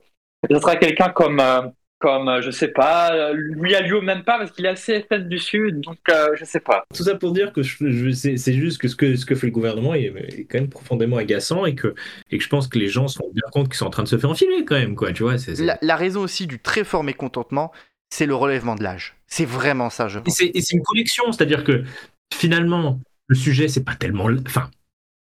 [0.49, 1.63] Et ça sera quelqu'un comme euh,
[2.03, 5.29] comme euh, je sais pas, euh, lui Alliot même pas parce qu'il est assez FN
[5.29, 6.85] du Sud, donc euh, je sais pas.
[6.95, 9.47] Tout ça pour dire que je, je- c'est juste que ce, que ce que fait
[9.47, 11.95] le gouvernement est, est quand même profondément agaçant et que,
[12.31, 14.03] et que je pense que les gens se rendent bien compte qu'ils sont en train
[14.03, 15.37] de se faire enfiler quand même, quoi, tu vois.
[15.59, 17.73] la, la raison aussi du très fort mécontentement,
[18.11, 19.15] c'est le relèvement de l'âge.
[19.27, 20.35] C'est vraiment ça, je pense.
[20.37, 21.85] c'est et c'est une collection, c'est-à-dire que
[22.35, 24.27] finalement, le sujet, c'est pas tellement.
[24.47, 24.71] Enfin,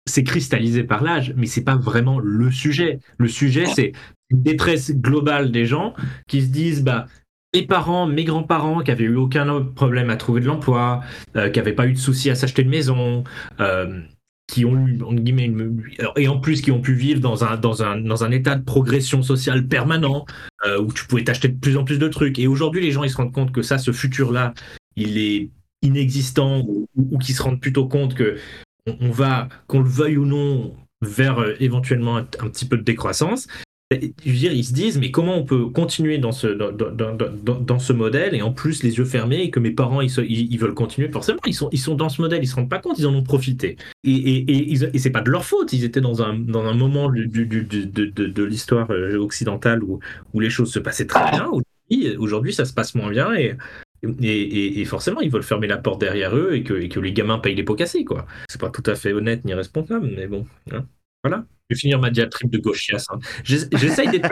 [0.05, 2.99] c'est cristallisé par l'âge, mais c'est pas vraiment le sujet.
[3.17, 3.91] Le sujet, c'est
[4.29, 5.93] une détresse globale des gens
[6.27, 7.07] qui se disent bah.
[7.55, 11.01] Mes parents, mes grands-parents qui avaient eu aucun problème à trouver de l'emploi,
[11.37, 13.23] euh, qui n'avaient pas eu de soucis à s'acheter une maison,
[13.61, 14.01] euh,
[14.47, 15.81] qui ont eu, une-
[16.17, 18.63] et en plus qui ont pu vivre dans un, dans un, dans un état de
[18.63, 20.25] progression sociale permanent,
[20.67, 22.37] euh, où tu pouvais t'acheter de plus en plus de trucs.
[22.37, 24.53] Et aujourd'hui, les gens, ils se rendent compte que ça, ce futur-là,
[24.97, 25.49] il est
[25.81, 28.35] inexistant, ou, ou qu'ils se rendent plutôt compte que
[28.99, 33.47] on, va, qu'on le veuille ou non, vers éventuellement un petit peu de décroissance.
[33.89, 36.71] Et, Je veux dire, ils se disent, mais comment on peut continuer dans ce, dans,
[36.73, 40.01] dans- dans- dans- ce modèle et en plus les yeux fermés et que mes parents
[40.01, 41.09] ils, ils- veulent continuer?
[41.09, 43.15] Forcément, ils sont, ils sont dans ce modèle, ils se rendent pas compte, ils en
[43.15, 43.77] ont profité.
[44.03, 47.09] Et, et, et, c'est pas de leur faute, ils étaient dans un, dans un moment
[47.09, 49.99] du- du- de, de, de l'histoire euh, occidentale où,
[50.33, 51.49] où les choses se passaient très bien.
[52.17, 53.55] Aujourd'hui, ça se passe moins bien et,
[54.21, 57.39] et, et- forcément, ils veulent fermer la porte derrière eux et que, que les gamins
[57.39, 58.25] payent les pots cassés, quoi.
[58.49, 60.45] C'est pas tout à fait honnête ni responsable, mais bon.
[60.71, 60.85] hein.
[61.23, 61.45] Voilà.
[61.69, 63.03] Je vais finir ma diatribe de gauchias.
[63.09, 63.19] hein.
[63.43, 64.29] J'ess- J'essaye d'être.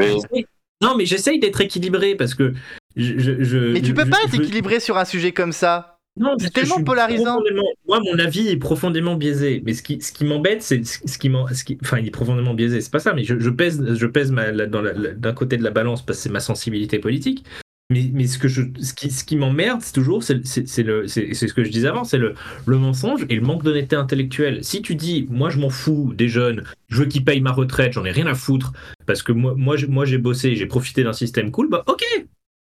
[0.82, 2.54] Non, mais j'essaye d'être équilibré parce que.
[2.96, 5.98] Je, je- je- Mais tu peux pas être équilibré sur un sujet comme ça.
[6.18, 7.40] non, C'est tellement polarisant.
[7.88, 9.62] Moi, mon avis est profondément biaisé.
[9.66, 12.54] Mais ce qui, ce qui m'embête, c'est ce qui, ce qui, enfin, il est profondément
[12.54, 12.80] biaisé.
[12.82, 13.14] C'est pas ça.
[13.14, 16.40] Mais je, je pèse, je pèse d'un côté de la balance parce que c'est ma
[16.40, 17.44] sensibilité politique.
[17.92, 21.64] Mais, mais ce que je, ce qui, ce qui m'emmerde, c'est toujours, c'est ce que
[21.64, 22.34] je disais avant, c'est le,
[22.66, 24.64] le mensonge et le manque d'honnêteté intellectuelle.
[24.64, 27.94] Si tu dis, moi, je m'en fous des jeunes, je veux qu'ils payent ma retraite,
[27.94, 28.74] j'en ai rien à foutre,
[29.06, 32.04] parce que moi, moi, moi, j'ai bossé, j'ai profité d'un système cool, bah, ok,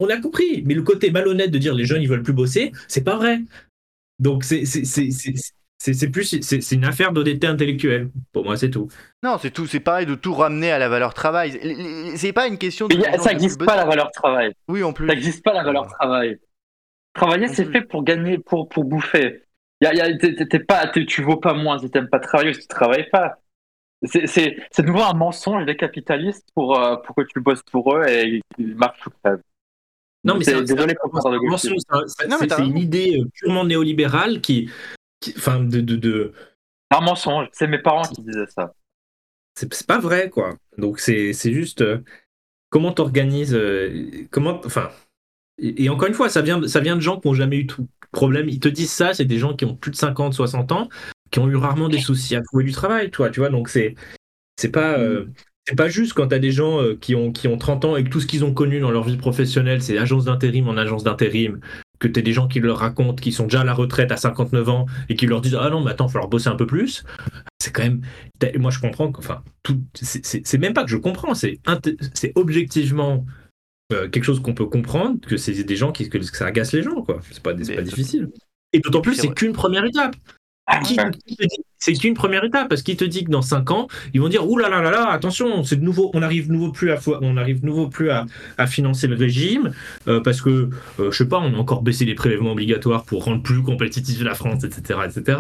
[0.00, 0.62] on a compris.
[0.64, 3.42] Mais le côté malhonnête de dire les jeunes ils veulent plus bosser, c'est pas vrai.
[4.18, 4.64] Donc c'est
[5.94, 8.10] c'est plus c'est c'est une affaire d'honnêteté intellectuelle.
[8.32, 8.88] Pour moi c'est tout.
[9.22, 11.58] Non, c'est tout, c'est pareil de tout ramener à la valeur travail.
[12.16, 12.94] C'est pas une question de.
[13.04, 14.52] A- ça n'existe pas la valeur travail.
[14.68, 15.08] Oui, en plus.
[15.08, 16.38] Ça n'existe pas la valeur travail.
[17.14, 19.42] Travailler, c'est fait pour gagner, pour, pour bouffer.
[19.82, 22.50] Y a, y a, t'es- t'es pas, tu vaux pas moins si t'aimes pas travailler
[22.50, 23.34] ou si tu travailles pas.
[24.04, 27.62] C'est- C'est c'est de nouveau un mensonge des capitalistes pour, euh, pour que tu bosses
[27.70, 29.42] pour eux et qu'ils marchent ou crèvent.
[30.24, 33.64] Non mais C'est- c'est désolé pour le de Non, mais c'est une idée euh, purement
[33.64, 34.70] néolibérale qui-
[35.36, 36.32] enfin de de, de
[36.90, 37.48] C'est un mensonge.
[37.52, 38.74] C'est mes parents qui disaient ça.
[39.54, 40.56] c'est c'est pas vrai quoi.
[40.78, 41.98] Donc c'est c'est juste euh,
[42.70, 44.90] comment t'organises euh, comment enfin
[45.58, 47.66] et, et encore une fois ça vient ça vient de gens qui ont jamais eu
[47.66, 48.48] tout problème.
[48.48, 50.88] Ils te disent ça, c'est des gens qui ont plus de 50, 60 ans,
[51.30, 53.48] qui ont eu rarement des soucis à trouver du travail, toi, tu vois.
[53.48, 53.94] Donc c'est
[54.56, 55.26] c'est pas euh,
[55.66, 58.04] c'est pas juste quand t'as des gens euh, qui ont qui ont 30 ans et
[58.04, 61.04] que tout ce qu'ils ont connu dans leur vie professionnelle, c'est agence d'intérim en agence
[61.04, 61.60] d'intérim,
[62.02, 64.68] que t'as des gens qui leur racontent qu'ils sont déjà à la retraite à 59
[64.68, 66.66] ans et qui leur disent ah non mais attends, il va falloir bosser un peu
[66.66, 67.04] plus.
[67.60, 68.02] C'est quand même
[68.58, 71.96] moi je comprends que- enfin tout c'est- même pas que je comprends, c'est inté-
[72.34, 73.24] objectivement
[73.92, 76.82] euh, quelque chose qu'on peut comprendre que c'est des gens qui que ça agace les
[76.82, 77.20] gens quoi.
[77.30, 78.28] C'est pas pas difficile.
[78.72, 80.16] Et d'autant plus C'est qu'une première étape.
[80.80, 80.96] Qui-
[81.26, 83.88] qui te dit- C'est qu'une première étape parce qu'il te dit que dans 5 ans,
[84.14, 86.70] ils vont dire ouh là là là là, attention, c'est de nouveau, on arrive nouveau
[86.70, 88.24] plus à on arrive nouveau plus à,
[88.56, 89.72] à financer le régime
[90.06, 90.70] euh, parce que
[91.00, 94.22] euh, je sais pas, on a encore baissé les prélèvements obligatoires pour rendre plus compétitive
[94.22, 95.38] la France, etc., etc.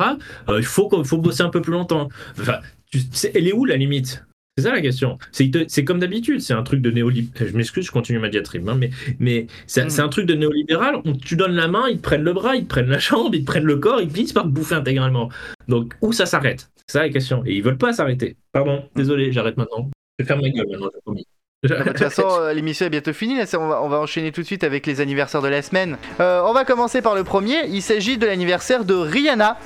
[0.48, 2.08] Euh, il faut qu'on- faut bosser un peu plus longtemps.
[2.40, 2.56] Enfin,
[2.90, 4.24] tu sais, elle est où la limite?
[4.62, 5.18] C'est ça la question.
[5.32, 7.48] C'est comme d'habitude, c'est un truc de néolibéral.
[7.50, 9.90] Je m'excuse, je continue ma diatribe, hein, mais, mais c'est Mm.
[9.90, 10.96] c'est un truc de néolibéral.
[11.04, 13.34] On, tu donnes la main, ils te prennent le bras, ils te prennent la jambe,
[13.34, 15.28] ils te prennent le corps, ils finissent par te bouffer intégralement.
[15.68, 16.70] Donc, où ça s'arrête?
[16.86, 17.42] C'est ça la question.
[17.44, 18.36] Et ils veulent pas s'arrêter.
[18.52, 19.90] Pardon, désolé, j'arrête maintenant.
[20.18, 21.26] Je vais faire ma gueule maintenant, j'ai promis.
[21.64, 23.36] De toute façon, euh, l'émission est bientôt finie.
[23.38, 25.62] Là, c'est- on, va, on va enchaîner tout de suite avec les anniversaires de la
[25.62, 25.96] semaine.
[26.18, 27.66] Euh, on va commencer par le premier.
[27.68, 29.56] Il s'agit de l'anniversaire de Rihanna.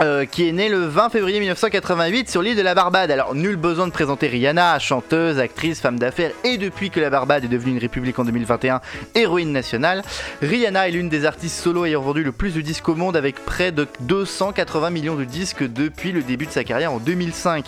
[0.00, 3.10] Euh, qui est née le 20 février 1988 sur l'île de la Barbade.
[3.12, 7.44] Alors, nul besoin de présenter Rihanna, chanteuse, actrice, femme d'affaires, et depuis que la Barbade
[7.44, 8.80] est devenue une république en 2021,
[9.14, 10.02] héroïne nationale.
[10.42, 13.36] Rihanna est l'une des artistes solo ayant vendu le plus de disques au monde avec
[13.44, 17.66] près de 280 millions de disques depuis le début de sa carrière en 2005.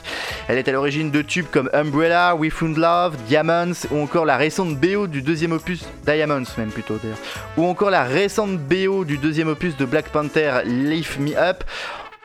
[0.48, 4.36] Elle est à l'origine de tubes comme Umbrella, We Found Love, Diamonds ou encore la
[4.36, 7.18] récente BO du deuxième opus, Diamonds même plutôt d'ailleurs,
[7.56, 11.62] ou encore la récente BO du deuxième opus de Black Panther, Lift Me Up.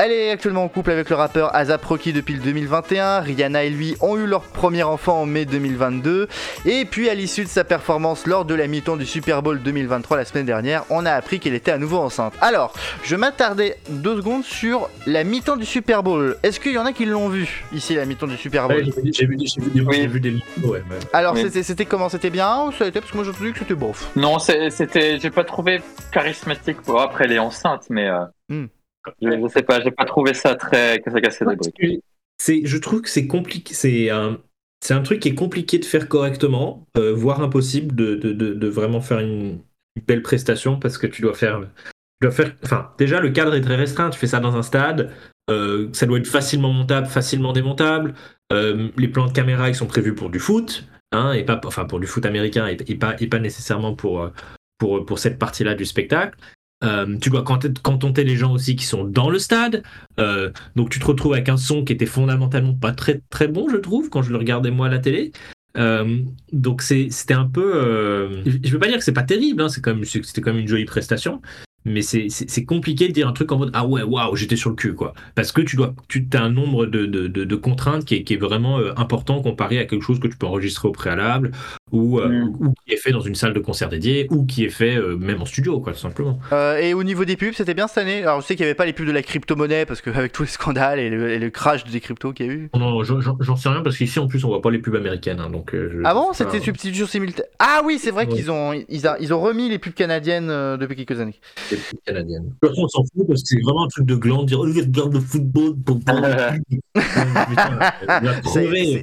[0.04, 3.20] Elle est actuellement en couple avec le rappeur ASAP Rocky depuis le 2021.
[3.20, 6.28] Rihanna et lui ont eu leur premier enfant en mai 2022.
[6.66, 10.18] Et puis à l'issue de sa performance lors de la mi-temps du Super Bowl 2023
[10.18, 12.34] la semaine dernière, on a appris qu'elle était à nouveau enceinte.
[12.42, 12.74] Alors,
[13.04, 16.36] je m'attardais deux secondes sur la mi-temps du Super Bowl.
[16.42, 18.78] Est-ce qu'il y en a qui l'ont vu ici la mi-temps du Super Bowl?
[18.78, 19.46] Ouais, J'ai vu, des-
[19.84, 19.96] Oui.
[20.02, 20.98] j'ai vu des vidéos, ouais, ouais.
[21.14, 21.46] Alors Oui.
[21.62, 22.10] c'était, comment?
[22.10, 23.02] C'était bien ou ça a été?
[23.02, 24.10] Parce que moi j'ai entendu que c'était bof.
[24.16, 25.80] Non, c'était, j'ai pas trouvé
[26.12, 26.78] charismatique.
[26.88, 28.66] Bon, après, elle est enceinte, mais euh, Hmm.
[29.22, 32.04] Je, je sais pas, j'ai pas trouvé ça très que ça cassait des briques.
[32.38, 33.74] C'est, je trouve que c'est compliqué.
[33.74, 34.40] C'est un,
[34.82, 38.54] c'est un truc qui est compliqué de faire correctement, euh, voire impossible de, de, de,
[38.54, 39.62] de vraiment faire une,
[39.96, 42.56] une belle prestation parce que tu dois faire, tu dois faire.
[42.64, 44.10] Enfin, déjà le cadre est très restreint.
[44.10, 45.12] Tu fais ça dans un stade.
[45.50, 48.14] euh, ça doit être facilement montable, facilement démontable.
[48.54, 51.86] euh, les plans de caméra ils sont prévus pour du foot, hein, et pas, enfin
[51.86, 54.30] pour du foot américain et, et pas, et pas nécessairement pour,
[54.78, 56.38] pour, pour cette partie-là du spectacle.
[56.84, 59.84] Euh, tu dois cantonter les gens aussi qui sont dans le stade.
[60.20, 63.70] Euh, donc tu te retrouves avec un son qui était fondamentalement pas très très bon,
[63.70, 65.32] je trouve, quand je le regardais moi à la télé.
[65.78, 66.20] Euh,
[66.52, 67.76] donc c'était un peu.
[67.76, 70.62] euh, je veux pas dire que c'est pas terrible, hein, c'est quand c'était quand même
[70.62, 71.42] une jolie prestation.
[71.84, 74.76] Mais c'est compliqué de dire un truc en mode ah ouais waouh j'étais sur le
[74.76, 78.06] cul quoi parce que tu dois tu as un nombre de, de, de, de contraintes
[78.06, 80.88] qui est, qui est vraiment euh, important comparé à quelque chose que tu peux enregistrer
[80.88, 81.54] au préalable
[81.92, 82.56] ou, euh, Mm.
[82.60, 85.16] ou qui est fait dans une salle de concert dédiée ou qui est fait euh,
[85.18, 87.98] même en studio quoi tout simplement Euh, et au niveau des pubs, c'était bien cette
[88.00, 88.22] année.
[88.24, 90.44] Alors je sais qu'il n'y avait pas les pubs de la crypto-monnaie parce qu'avec tous
[90.44, 92.70] les scandales et le, et le crash des cryptos qu'il y a eu.
[92.76, 95.50] non j'en- sais rien parce qu'ici en plus on voit pas les pubs américaines hein,
[95.50, 96.28] donc euh, je- Ah bon?
[96.30, 97.48] enfin, C'était substitution simultanée.
[97.60, 98.36] Ah oui, c'est vrai Ouais.
[98.36, 101.36] qu'ils ont, ils, a- ils ont remis les pubs canadiennes euh, depuis quelques années.
[101.70, 102.46] des pubs canadiennes.
[102.62, 104.48] De toute façon, on s'en fout parce que c'est vraiment un truc de gland de
[104.48, 106.80] dire oh, regarde le football pour voir les pubs.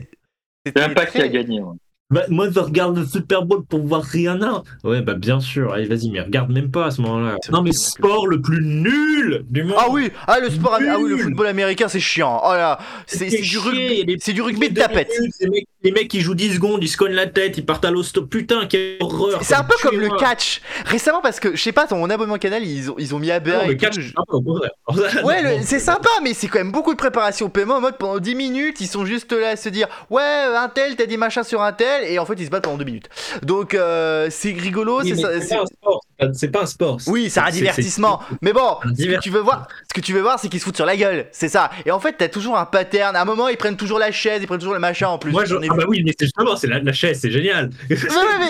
[0.64, 1.61] Putain, il a gagné.
[1.61, 1.74] moi.
[2.11, 4.63] Bah, moi, je regarde le Super Bowl pour voir Rihanna.
[4.83, 5.75] Ouais, bah bien sûr.
[5.75, 7.37] Allez, vas-y, mais regarde même pas à ce moment-là.
[7.53, 9.77] Non, mais que sport le plus nul du monde.
[9.79, 12.41] Ah oui, ah le sport, ah oui, le football américain c'est chiant.
[12.47, 15.11] Oh là, c'est du rugby, c'est du rugby de tapette.
[15.19, 17.67] minutes, Les mecs, les mecs, ils jouent 10 secondes, ils se cognent la tête, ils
[17.67, 18.23] partent à l'hosto.
[18.25, 19.41] Putain, quelle horreur.
[19.43, 20.63] C'est un peu comme le catch.
[20.87, 23.39] Récemment parce que je sais pas, mon abonnement canal ils ont, ils ont mis à
[23.39, 25.25] Non, et le catch, je- sympa.
[25.25, 28.19] Ouais, c'est sympa, mais c'est quand même beaucoup de préparation au paiement en mode pendant
[28.19, 31.43] 10 minutes, ils sont juste là à se dire Ouais, un tel, t'as dit machin
[31.43, 33.09] sur un tel, et en fait ils se battent pendant 2 minutes.
[33.43, 35.41] Donc euh, c'est rigolo, Oui, c'est ça.
[35.41, 36.01] c'est sport.
[36.33, 36.99] C'est pas- un sport.
[37.07, 38.21] Oui, c'est un divertissement.
[38.43, 40.64] Mais bon, ce que tu veux voir, ce que tu veux voir, c'est qu'ils se
[40.64, 41.27] foutent sur la gueule.
[41.33, 41.71] C'est ça.
[41.87, 43.14] Et en fait, t'as toujours un pattern.
[43.14, 45.31] À un moment, ils prennent toujours la chaise, ils prennent toujours le machin en plus.
[45.31, 45.55] Moi, je...
[45.55, 47.71] J'en ai ah bah oui, mais c'est justement, c'est la, la chaise, c'est génial.
[47.89, 47.97] Mais,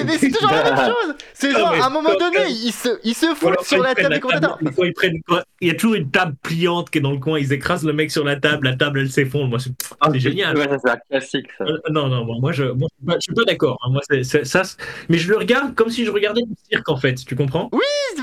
[0.07, 1.15] mais c'est toujours la même chose.
[1.35, 3.95] C'est Ah, genre, à un moment donné, ils se, ils se Ou foutent sur la
[3.95, 4.59] table des commentateurs.
[4.63, 5.21] ils prennent,
[5.61, 7.93] Il y a toujours une table pliante qui est dans le coin, ils écrasent le
[7.93, 9.49] mec sur la table, la table elle s'effondre.
[9.49, 9.71] Moi, c'est
[10.13, 10.57] c'est génial.
[10.57, 11.47] Ouais, c'est un classique.
[11.59, 11.65] Ça.
[11.65, 13.79] Euh, non, non, moi, je, moi, je suis pas, d'accord.
[13.85, 13.91] hein.
[13.91, 14.01] Moi,
[14.45, 14.63] ça,
[15.09, 17.15] mais je le regarde comme si je regardais du cirque en fait.
[17.27, 17.58] Tu comprends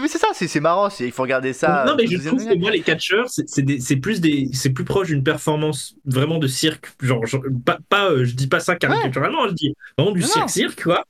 [0.01, 0.89] Mais c'est ça, c'est marrant.
[0.89, 1.83] c'est- Il faut regarder ça.
[1.87, 4.69] Non, mais je trouve que moi, les catcheurs, c'est, c'est, des- c'est plus des, c'est
[4.71, 6.87] plus proche d'une performance vraiment de cirque.
[7.01, 10.27] Genre, genre, pas, pas, euh, je dis pas ça caricaturalement, je dis vraiment du Non,
[10.27, 10.33] non.
[10.33, 11.03] cirque, cirque, quoi.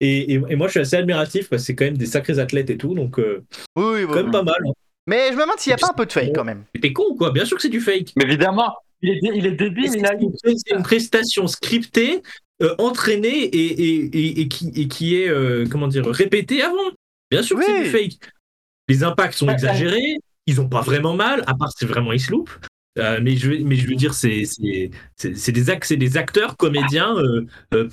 [0.00, 2.38] Et, et, et moi, je suis assez admiratif parce que c'est quand même des sacrés
[2.38, 3.42] athlètes et tout, donc euh,
[3.76, 4.22] Oui, oui, quand oui.
[4.24, 4.56] même pas mal.
[4.66, 4.72] hein.
[5.08, 6.64] Mais je me demande s'il n'y a pas un peu de fake quand même.
[6.80, 7.30] T'es con, quoi.
[7.30, 8.12] Bien sûr que c'est du fake.
[8.16, 9.88] Mais évidemment, il est, dé- il est débile.
[9.90, 12.22] C'est Il a une, c'est une prestation scriptée,
[12.62, 16.76] euh, entraînée et, et, et, et qui, et qui est euh, comment dire répétée avant.
[17.30, 18.30] Bien sûr que c'est du fake.
[18.88, 22.30] Les impacts sont exagérés, ils ont pas vraiment mal, à part c'est vraiment ils se
[22.30, 22.56] loupent.
[22.98, 24.42] Euh, mais je veux, mais je veux dire c'est
[25.96, 27.88] des acteurs comédiens euh, euh,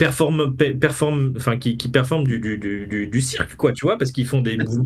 [1.36, 4.28] enfin qui, qui performent du, du, du, du, du cirque quoi tu vois parce qu'ils
[4.28, 4.86] font des mouvements.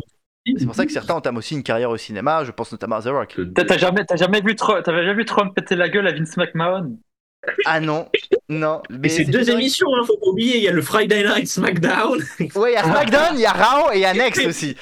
[0.56, 2.42] C'est pour ça que certains entament aussi une carrière au cinéma.
[2.42, 3.38] Je pense notamment à The Rock.
[3.54, 4.40] T'as vu jamais
[5.14, 6.98] vu Trump péter la gueule à Vince McMahon?
[7.64, 8.08] Ah non,
[8.48, 8.82] non.
[8.90, 10.56] Mais c'est deux émissions, hein, faut pas oublier.
[10.58, 12.18] Il y a le Friday Night SmackDown
[12.56, 14.76] Ouais, il y a SmackDown, il y a Raw et il y a Next aussi.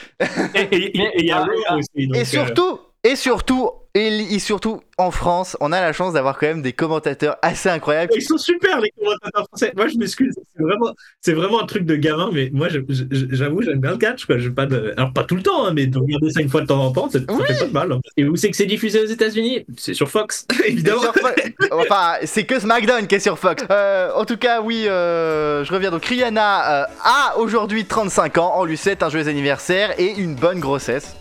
[0.55, 2.07] et et- et il y a Raw aussi.
[2.07, 6.12] donc, Et euh, surtout, et surtout, et, et surtout, en France, on a la chance
[6.14, 8.12] d'avoir quand même des commentateurs assez incroyables.
[8.14, 9.72] Ils sont super les commentateurs français.
[9.76, 13.80] Moi je m'excuse, c'est vraiment, c'est vraiment un truc de gamin, mais moi j'avoue j'aime
[13.80, 14.38] bien le catch quoi.
[14.38, 16.61] J'ai pas de, alors pas tout le temps, hein, mais de regarder ça une fois
[16.62, 17.44] de temps en temps, ça, ça Oui.
[17.47, 17.92] fait pas de mal.
[17.92, 18.01] hein.
[18.16, 19.64] Et où c'est que c'est diffusé aux États-Unis?
[19.76, 21.01] C'est sur Fox, évidemment.
[21.03, 21.34] Sur Fo-
[21.72, 23.64] enfin, c'est que SmackDown qui est sur Fox.
[23.70, 25.90] Euh, en tout cas, oui, euh, je reviens.
[25.90, 28.55] Donc, Rihanna euh, a aujourd'hui 35 ans.
[28.57, 31.16] On lui souhaite un joyeux anniversaire et une bonne grossesse.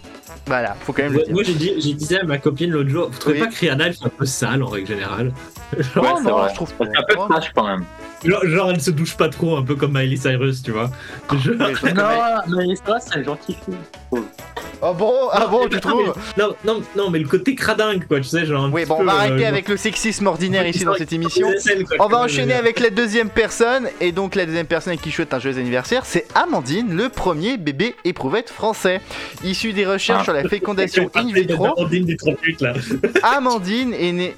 [0.48, 1.34] Voilà, faut quand même le Moi, dire.
[1.34, 3.10] moi, j'ai dit, j'ai dit ça à ma copine l'autre jour.
[3.10, 3.48] Vous trouvez Oui.
[3.48, 5.32] pas que Rihanna elle fait un peu sale en règle générale?
[5.78, 6.50] Genre, Ouais, c'est non, vrai.
[6.50, 6.86] je trouve C'est pas.
[7.00, 7.86] un peu trash quand même.
[8.26, 10.90] Genre, genre, elle se douche pas trop, un peu comme Miley Cyrus, tu vois.
[11.32, 13.58] Je que- Non, mais ça, c'est gentil.
[14.82, 18.26] Oh bon, ah bon, tu trouves non, non, non, mais le côté cradingue, quoi, tu
[18.26, 18.66] sais, genre.
[18.66, 21.14] un Oui, bon, on peu, va euh, arrêter avec le sexisme ordinaire ici dans cette
[21.14, 21.48] émission.
[22.00, 25.16] On va enchaîner avec la deuxième personne, et donc la deuxième personne à qui je
[25.16, 29.02] souhaite un joyeux anniversaire, c'est Amandine, le premier bébé éprouvette français.
[29.44, 30.24] Issu des recherches Ah.
[30.26, 32.74] sur la fécondation in vitro, Amandine des 38 là.
[33.24, 34.36] Amandine est née.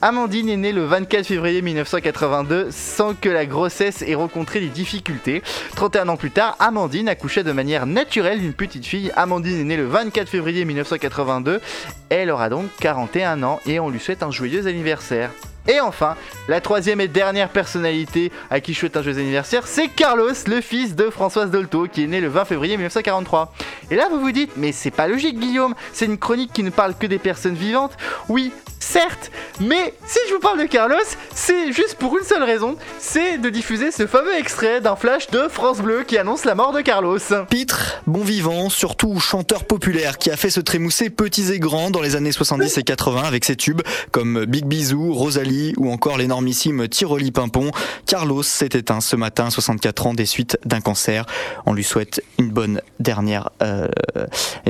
[0.00, 5.42] Amandine est née le 24 février 1982 sans que la grossesse ait rencontré des difficultés.
[5.76, 9.12] 31 ans plus tard, Amandine accouchait de manière naturelle d'une petite fille.
[9.14, 11.60] Amandine est née le 24 février 1982.
[12.08, 15.30] Elle aura donc 41 ans et on lui souhaite un joyeux anniversaire.
[15.68, 16.16] Et enfin,
[16.48, 20.60] la troisième et dernière personnalité à qui je souhaite un joyeux anniversaire, c'est Carlos, le
[20.60, 23.54] fils de Françoise Dolto, qui est né le 20 février 1943.
[23.90, 26.70] Et là, vous vous dites, mais c'est pas logique, Guillaume, c'est une chronique qui ne
[26.70, 27.92] parle que des personnes vivantes.
[28.28, 30.96] Oui, certes, mais si je vous parle de Carlos,
[31.34, 35.46] c'est juste pour une seule raison, c'est de diffuser ce fameux extrait d'un flash de
[35.48, 37.18] France Bleu qui annonce la mort de Carlos.
[37.48, 42.00] Pitre, bon vivant, surtout chanteur populaire qui a fait se trémousser petits et grands dans
[42.00, 46.88] les années 70 et 80 avec ses tubes comme Big Bisou, Rosalie ou encore l'énormissime
[46.88, 47.70] Tiroli Pimpon.
[48.06, 51.26] Carlos s'est éteint ce matin, à 64 ans, des suites d'un cancer.
[51.66, 53.88] On lui souhaite une bonne dernière, euh,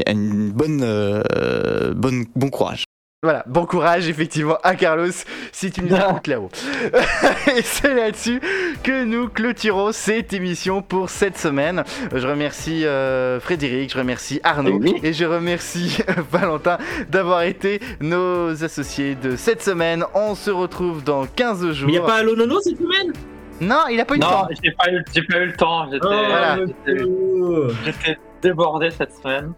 [0.07, 2.85] bonne, euh, bonne, bon courage.
[3.25, 5.13] Voilà, bon courage effectivement à Carlos
[5.53, 6.51] si tu nous écoutes là-haut.
[7.57, 8.41] Et c'est là-dessus
[8.83, 11.85] que nous clôturons cette émission pour cette semaine.
[12.13, 14.97] Je remercie euh, Frédéric, je remercie Arnaud Oui.
[15.05, 16.79] et je remercie euh, Valentin
[17.11, 20.05] d'avoir été nos associés de cette semaine.
[20.15, 21.87] On se retrouve dans 15 jours.
[21.87, 23.13] Mais y a pas Allo Nono cette semaine?
[23.61, 24.49] Non, il a pas eu le Non, temps.
[24.61, 25.89] j'ai pas, eu- j'ai pas eu le temps.
[25.93, 29.53] J'étais oh, j'étais débordé cette semaine.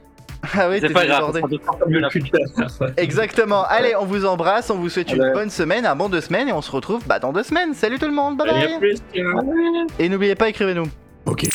[0.56, 1.40] Ah oui, c'est t'es pas grave.
[2.96, 3.64] Exactement.
[3.64, 6.52] Allez, on vous embrasse, on vous souhaite une bonne semaine, un bon deux semaines et
[6.52, 7.74] on se retrouve bah, dans deux semaines.
[7.74, 8.96] Salut tout le monde, bye bye.
[9.98, 10.86] Et n'oubliez pas, écrivez-nous.
[11.26, 11.46] Ok.